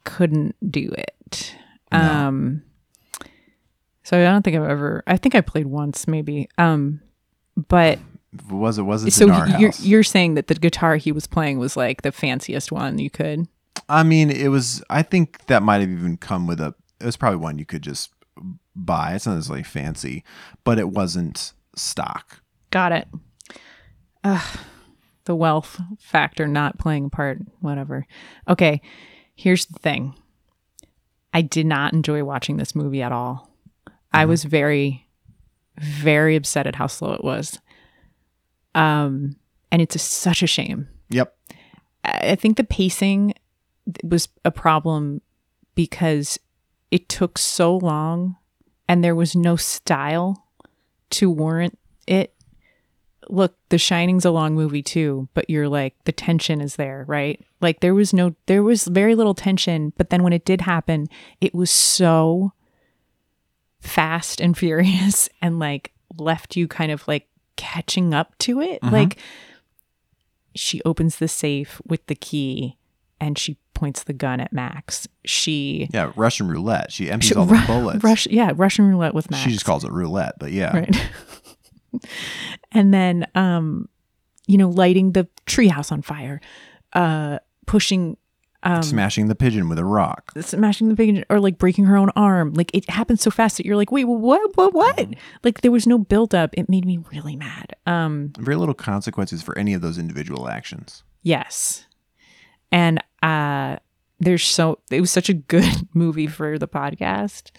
[0.03, 1.55] couldn't do it.
[1.91, 2.63] Um,
[4.03, 5.03] so I don't think I've ever.
[5.07, 6.49] I think I played once, maybe.
[6.57, 7.01] Um,
[7.55, 7.99] but
[8.33, 9.81] If it was it wasn't so in our you're house.
[9.81, 13.47] you're saying that the guitar he was playing was like the fanciest one you could.
[13.89, 17.17] I mean, it was I think that might have even come with a it was
[17.17, 18.11] probably one you could just
[18.75, 19.13] buy.
[19.13, 20.23] It's not necessarily fancy,
[20.63, 22.40] but it wasn't stock.
[22.71, 23.07] Got it.
[24.23, 24.59] Ugh,
[25.25, 28.05] the wealth factor not playing a part, whatever.
[28.47, 28.81] Okay,
[29.35, 30.15] here's the thing.
[31.33, 33.49] I did not enjoy watching this movie at all.
[34.13, 35.07] I was very,
[35.79, 37.59] very upset at how slow it was.
[38.75, 39.37] Um,
[39.71, 40.87] and it's a, such a shame.
[41.09, 41.35] Yep.
[42.03, 43.33] I I think the pacing
[44.03, 45.21] was a problem
[45.75, 46.39] because
[46.91, 48.35] it took so long
[48.87, 50.47] and there was no style
[51.11, 51.77] to warrant
[52.07, 52.33] it.
[53.31, 57.43] Look, The Shining's a long movie too, but you're like the tension is there, right?
[57.61, 61.07] Like there was no there was very little tension, but then when it did happen,
[61.39, 62.51] it was so
[63.79, 68.81] fast and furious and like left you kind of like catching up to it.
[68.81, 68.93] Mm-hmm.
[68.93, 69.17] Like
[70.53, 72.77] she opens the safe with the key
[73.19, 75.07] and she points the gun at Max.
[75.23, 76.91] She Yeah, Russian roulette.
[76.91, 78.03] She empties she- all the bullets.
[78.03, 79.43] Rush, yeah, Russian roulette with Max.
[79.43, 80.75] She just calls it roulette, but yeah.
[80.75, 81.09] right.
[82.71, 83.87] and then, um,
[84.47, 86.41] you know, lighting the treehouse on fire,
[86.93, 88.17] uh, pushing,
[88.63, 90.31] um, Smashing the pigeon with a rock.
[90.39, 92.53] smashing the pigeon, or like breaking her own arm.
[92.53, 95.07] Like it happened so fast that you're like, wait, what, what, what?
[95.43, 96.51] Like there was no build up.
[96.53, 97.75] It made me really mad.
[97.87, 101.03] Um, Very little consequences for any of those individual actions.
[101.23, 101.85] Yes.
[102.71, 103.77] And uh
[104.19, 107.49] there's so it was such a good movie for the podcast.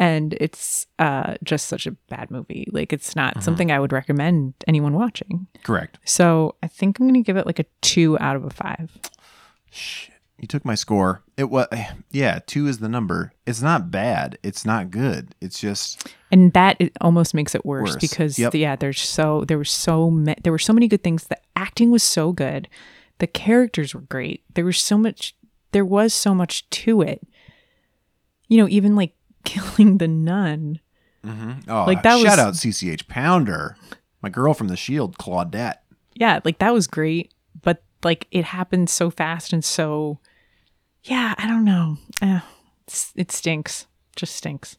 [0.00, 2.66] And it's uh just such a bad movie.
[2.72, 5.46] Like it's not something I would recommend anyone watching.
[5.62, 5.98] Correct.
[6.06, 8.90] So I think I'm gonna give it like a two out of a five.
[9.70, 10.14] Shit.
[10.38, 11.22] You took my score.
[11.36, 11.66] It was
[12.10, 13.32] yeah, two is the number.
[13.46, 14.38] It's not bad.
[14.42, 15.34] It's not good.
[15.42, 17.96] It's just And that it almost makes it worse, Worse.
[18.00, 18.54] because Yep.
[18.54, 21.24] yeah, there's so there were so ma- there were so many good things.
[21.24, 22.68] The acting was so good,
[23.18, 24.42] the characters were great.
[24.54, 25.34] There was so much.
[25.72, 27.20] There was so much to it.
[28.48, 29.12] You know, even like
[29.44, 30.80] killing the nun.
[31.24, 31.70] Mm-hmm.
[31.70, 33.76] oh Like, uh, that shout was- out CCH Pounder.
[34.22, 35.76] My girl from the Shield, Claudette.
[36.14, 40.18] Yeah, like that was great, but like it happened so fast and so.
[41.04, 41.96] Yeah, I don't know.
[42.20, 42.40] Eh,
[43.16, 43.86] it stinks.
[44.16, 44.76] Just stinks.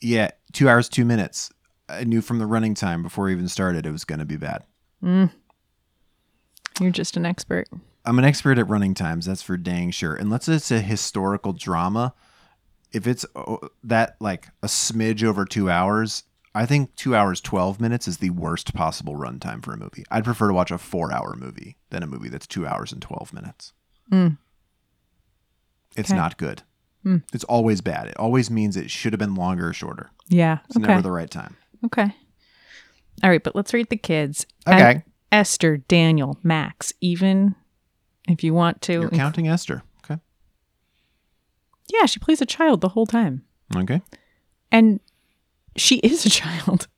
[0.00, 1.50] Yeah, two hours, two minutes.
[1.88, 4.36] I knew from the running time before we even started it was going to be
[4.36, 4.62] bad.
[5.02, 5.32] Mm.
[6.80, 7.68] You're just an expert.
[8.04, 9.26] I'm an expert at running times.
[9.26, 10.14] That's for dang sure.
[10.14, 12.14] Unless it's a historical drama,
[12.92, 16.24] if it's oh, that like a smidge over two hours,
[16.54, 20.04] I think two hours twelve minutes is the worst possible runtime for a movie.
[20.10, 23.32] I'd prefer to watch a four-hour movie than a movie that's two hours and twelve
[23.32, 23.72] minutes.
[24.10, 24.28] Hmm.
[25.96, 26.16] It's Okay.
[26.16, 26.62] not good.
[27.02, 27.18] Hmm.
[27.32, 28.06] It's always bad.
[28.08, 30.10] It always means it should have been longer or shorter.
[30.28, 30.58] Yeah.
[30.66, 30.86] It's okay.
[30.86, 31.56] never the right time.
[31.84, 32.14] Okay.
[33.22, 34.46] All right, but let's read the kids.
[34.66, 34.98] Okay.
[34.98, 37.54] E- Esther, Daniel, Max, even
[38.28, 38.92] if you want to.
[38.92, 39.82] You're counting Esther.
[41.92, 43.44] Yeah, she plays a child the whole time.
[43.76, 44.00] Okay.
[44.70, 45.00] And
[45.76, 46.88] she is a child.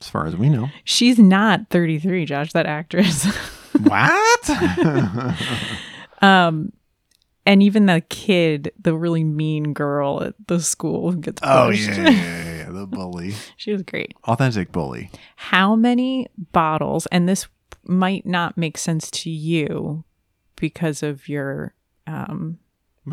[0.00, 0.68] As far as we know.
[0.84, 3.24] She's not 33, Josh, that actress.
[3.82, 4.50] what?
[6.20, 6.72] Um
[7.48, 12.10] and even the kid, the really mean girl at the school gets oh yeah, yeah,
[12.10, 12.70] yeah, yeah.
[12.70, 13.34] The bully.
[13.56, 14.12] she was great.
[14.24, 15.10] Authentic bully.
[15.36, 17.48] How many bottles, and this
[17.84, 20.04] might not make sense to you
[20.56, 21.72] because of your
[22.06, 22.58] um.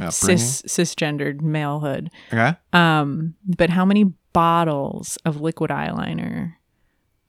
[0.09, 2.09] Cis cisgendered malehood.
[2.31, 2.55] Okay.
[2.73, 6.53] Um, but how many bottles of liquid eyeliner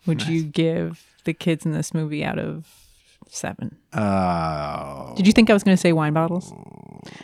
[0.06, 2.66] would you give the kids in this movie out of
[3.28, 3.76] seven?
[3.92, 6.52] Uh, Did you think I was going to say wine bottles?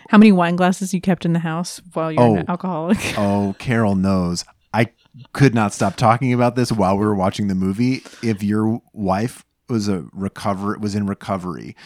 [0.08, 2.36] How many wine glasses you kept in the house while you're Oh.
[2.36, 2.98] an alcoholic?
[3.18, 4.44] oh, Carol knows.
[4.74, 4.88] I
[5.32, 8.02] could not stop talking about this while we were watching the movie.
[8.22, 11.76] If your wife was a recover was in recovery,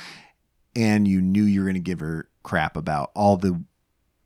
[0.74, 3.62] and you knew you were going to give her crap about all the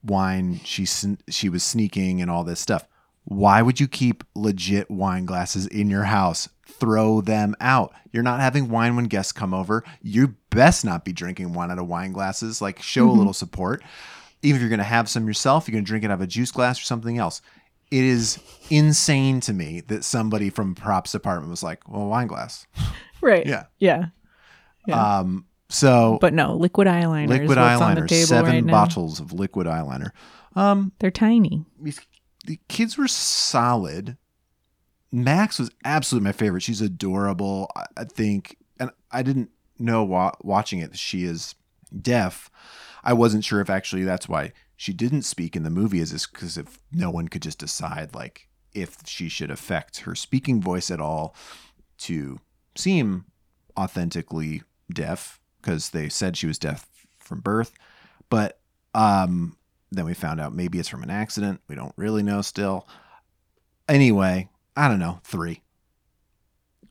[0.04, 2.86] wine she sn- she was sneaking and all this stuff,
[3.24, 6.48] why would you keep legit wine glasses in your house?
[6.66, 7.92] Throw them out.
[8.12, 9.84] You're not having wine when guests come over.
[10.02, 12.60] You best not be drinking wine out of wine glasses.
[12.62, 13.82] Like show a little support.
[14.42, 16.20] Even if you're going to have some yourself, you're going to drink it out of
[16.20, 17.42] a juice glass or something else.
[17.90, 18.38] It is
[18.70, 22.66] insane to me that somebody from props department was like, "Well, wine glass."
[23.20, 23.44] right.
[23.44, 23.64] Yeah.
[23.78, 24.06] Yeah.
[24.86, 25.18] Yeah.
[25.18, 25.44] Um.
[25.70, 27.28] So But no, liquid eyeliner.
[27.28, 30.10] liquid is what's on the eyeliner, seven right bottles of liquid eyeliner.
[30.56, 30.92] Um.
[30.98, 31.64] They're tiny.
[32.44, 34.16] the kids were solid.
[35.12, 36.62] Max was absolutely my favorite.
[36.62, 37.70] She's adorable.
[37.76, 41.54] I, I think, and I didn't know wa- watching it that she is
[42.00, 42.50] deaf.
[43.02, 46.00] I wasn't sure if actually that's why she didn't speak in the movie.
[46.00, 50.14] Is this because if no one could just decide like if she should affect her
[50.14, 51.34] speaking voice at all
[51.98, 52.38] to
[52.76, 53.24] seem
[53.76, 56.86] authentically deaf because they said she was deaf
[57.18, 57.72] from birth,
[58.28, 58.58] but
[58.94, 59.56] um
[59.92, 61.60] then we found out maybe it's from an accident.
[61.68, 62.86] We don't really know still.
[63.88, 65.20] Anyway, I don't know.
[65.24, 65.62] Three.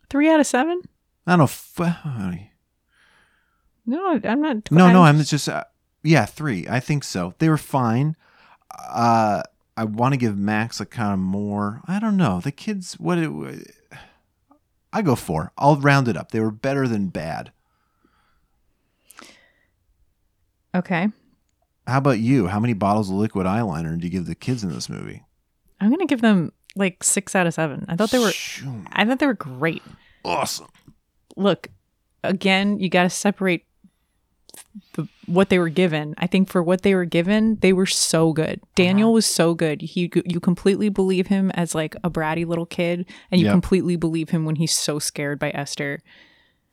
[0.10, 0.82] Three out of seven?
[1.26, 1.44] I don't know.
[1.46, 1.80] F-
[3.86, 4.70] No, I'm not.
[4.72, 5.04] no, no.
[5.04, 5.48] I'm just.
[5.48, 5.64] Uh,
[6.04, 6.68] yeah, three.
[6.68, 7.34] I think so.
[7.40, 8.16] They were fine.
[8.78, 9.44] Uh,
[9.78, 11.82] I want to give Max a kind of more.
[11.88, 12.41] I don't know.
[12.41, 12.96] The kids.
[13.00, 13.76] What it.
[14.91, 15.54] I go four.
[15.58, 16.32] I'll round it up.
[16.32, 17.52] They were better than bad.
[20.76, 21.10] Okay.
[21.88, 22.48] How about you?
[22.48, 25.24] How many bottles of liquid eyeliner do you give the kids in this movie?
[25.82, 27.86] I'm gonna give them like six out of seven.
[27.90, 28.86] I thought they were Shoot.
[28.91, 29.82] I thought they were great.
[30.24, 30.68] awesome.
[31.36, 31.70] Look,
[32.24, 33.66] again, you got to separate
[34.94, 36.14] the, what they were given.
[36.18, 38.60] I think for what they were given, they were so good.
[38.62, 38.72] Uh-huh.
[38.76, 39.82] Daniel was so good.
[39.82, 43.54] He you completely believe him as like a bratty little kid, and you Yep.
[43.54, 46.02] completely believe him when he's so scared by Esther.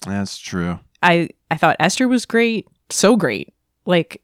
[0.05, 0.81] That's true.
[1.02, 3.55] I I thought Esther was great, so great.
[3.86, 4.22] Like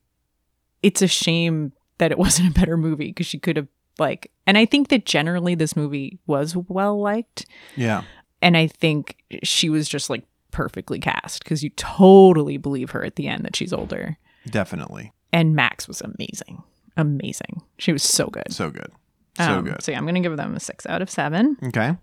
[0.82, 3.68] it's a shame that it wasn't a better movie because she could have
[3.98, 8.02] like and I think that generally this movie was well liked Yeah.
[8.40, 13.16] and I think she was just like perfectly cast because you totally believe her at
[13.16, 14.18] the end that she's older.
[14.50, 15.12] Definitely.
[15.32, 16.62] And Max was amazing.
[16.96, 17.62] Amazing.
[17.78, 18.50] She was so good.
[18.52, 18.90] So good.
[19.38, 19.82] So Um, good.
[19.82, 21.56] So yeah, I'm gonna give them a six out of seven.
[21.62, 21.96] Okay.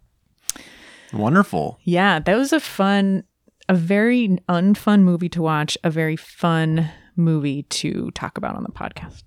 [1.13, 1.79] Wonderful.
[1.83, 3.23] Yeah, that was a fun,
[3.67, 6.89] a very unfun movie to watch, a very fun
[7.19, 9.23] movie to talk about on the podcast.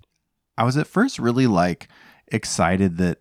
[0.57, 1.87] I was at first really like
[2.27, 3.19] excited that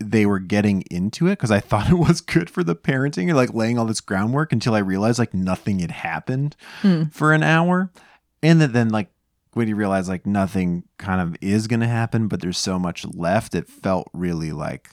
[0.00, 3.36] they were getting into it because I thought it was good for the parenting and
[3.36, 7.04] like laying all this groundwork until I realized like nothing had happened Hmm.
[7.04, 7.90] for an hour.
[8.42, 9.10] And that then like
[9.54, 13.04] when you realize like nothing kind of is going to happen, but there's so much
[13.06, 14.90] left, it felt really like.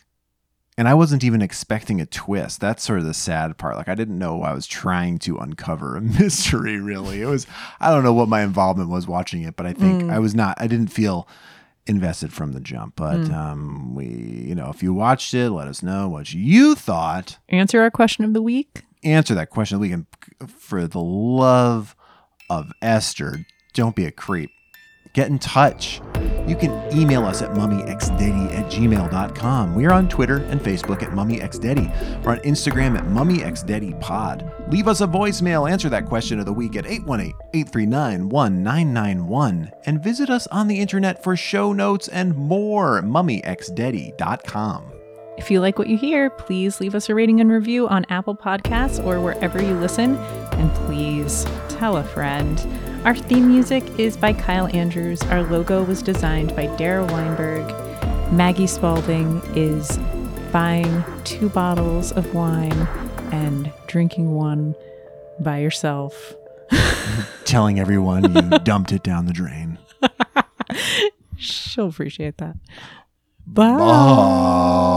[0.78, 2.60] And I wasn't even expecting a twist.
[2.60, 3.78] That's sort of the sad part.
[3.78, 6.80] Like I didn't know I was trying to uncover a mystery.
[6.80, 7.48] Really, it was.
[7.80, 10.58] I don't know what my involvement was watching it, but I think I was not.
[10.60, 11.28] I didn't feel
[11.88, 12.96] invested from the jump.
[12.96, 17.38] But um, we, you know, if you watched it, let us know what you thought.
[17.50, 18.84] Answer our question of the week.
[19.04, 19.80] Answer that question.
[19.80, 20.08] We can,
[20.48, 21.96] for the love
[22.50, 24.52] of Esther, don't be a creep.
[25.14, 26.02] Get in touch.
[26.48, 29.76] You can email us at mummyxdaddy at gmail.com.
[29.76, 32.24] We are on Twitter and Facebook at mummyxdaddy.
[32.24, 34.72] We're on Instagram at mummyxdaddypod.
[34.72, 35.70] Leave us a voicemail.
[35.70, 39.72] Answer that question of the week at 818-839-1991.
[39.86, 43.02] And visit us on the internet for show notes and more.
[43.02, 44.92] mummyxdaddy.com.
[45.38, 48.36] If you like what you hear, please leave us a rating and review on Apple
[48.36, 50.16] Podcasts or wherever you listen.
[50.16, 52.58] And please tell a friend.
[53.06, 55.22] Our theme music is by Kyle Andrews.
[55.24, 57.64] Our logo was designed by Dara Weinberg.
[58.34, 60.00] Maggie Spalding is
[60.52, 62.88] buying two bottles of wine
[63.32, 64.74] and drinking one
[65.40, 66.34] by yourself.
[67.46, 69.78] Telling everyone you dumped it down the drain.
[71.38, 72.56] She'll appreciate that.
[73.46, 73.78] Bye.
[73.78, 74.96] Bye.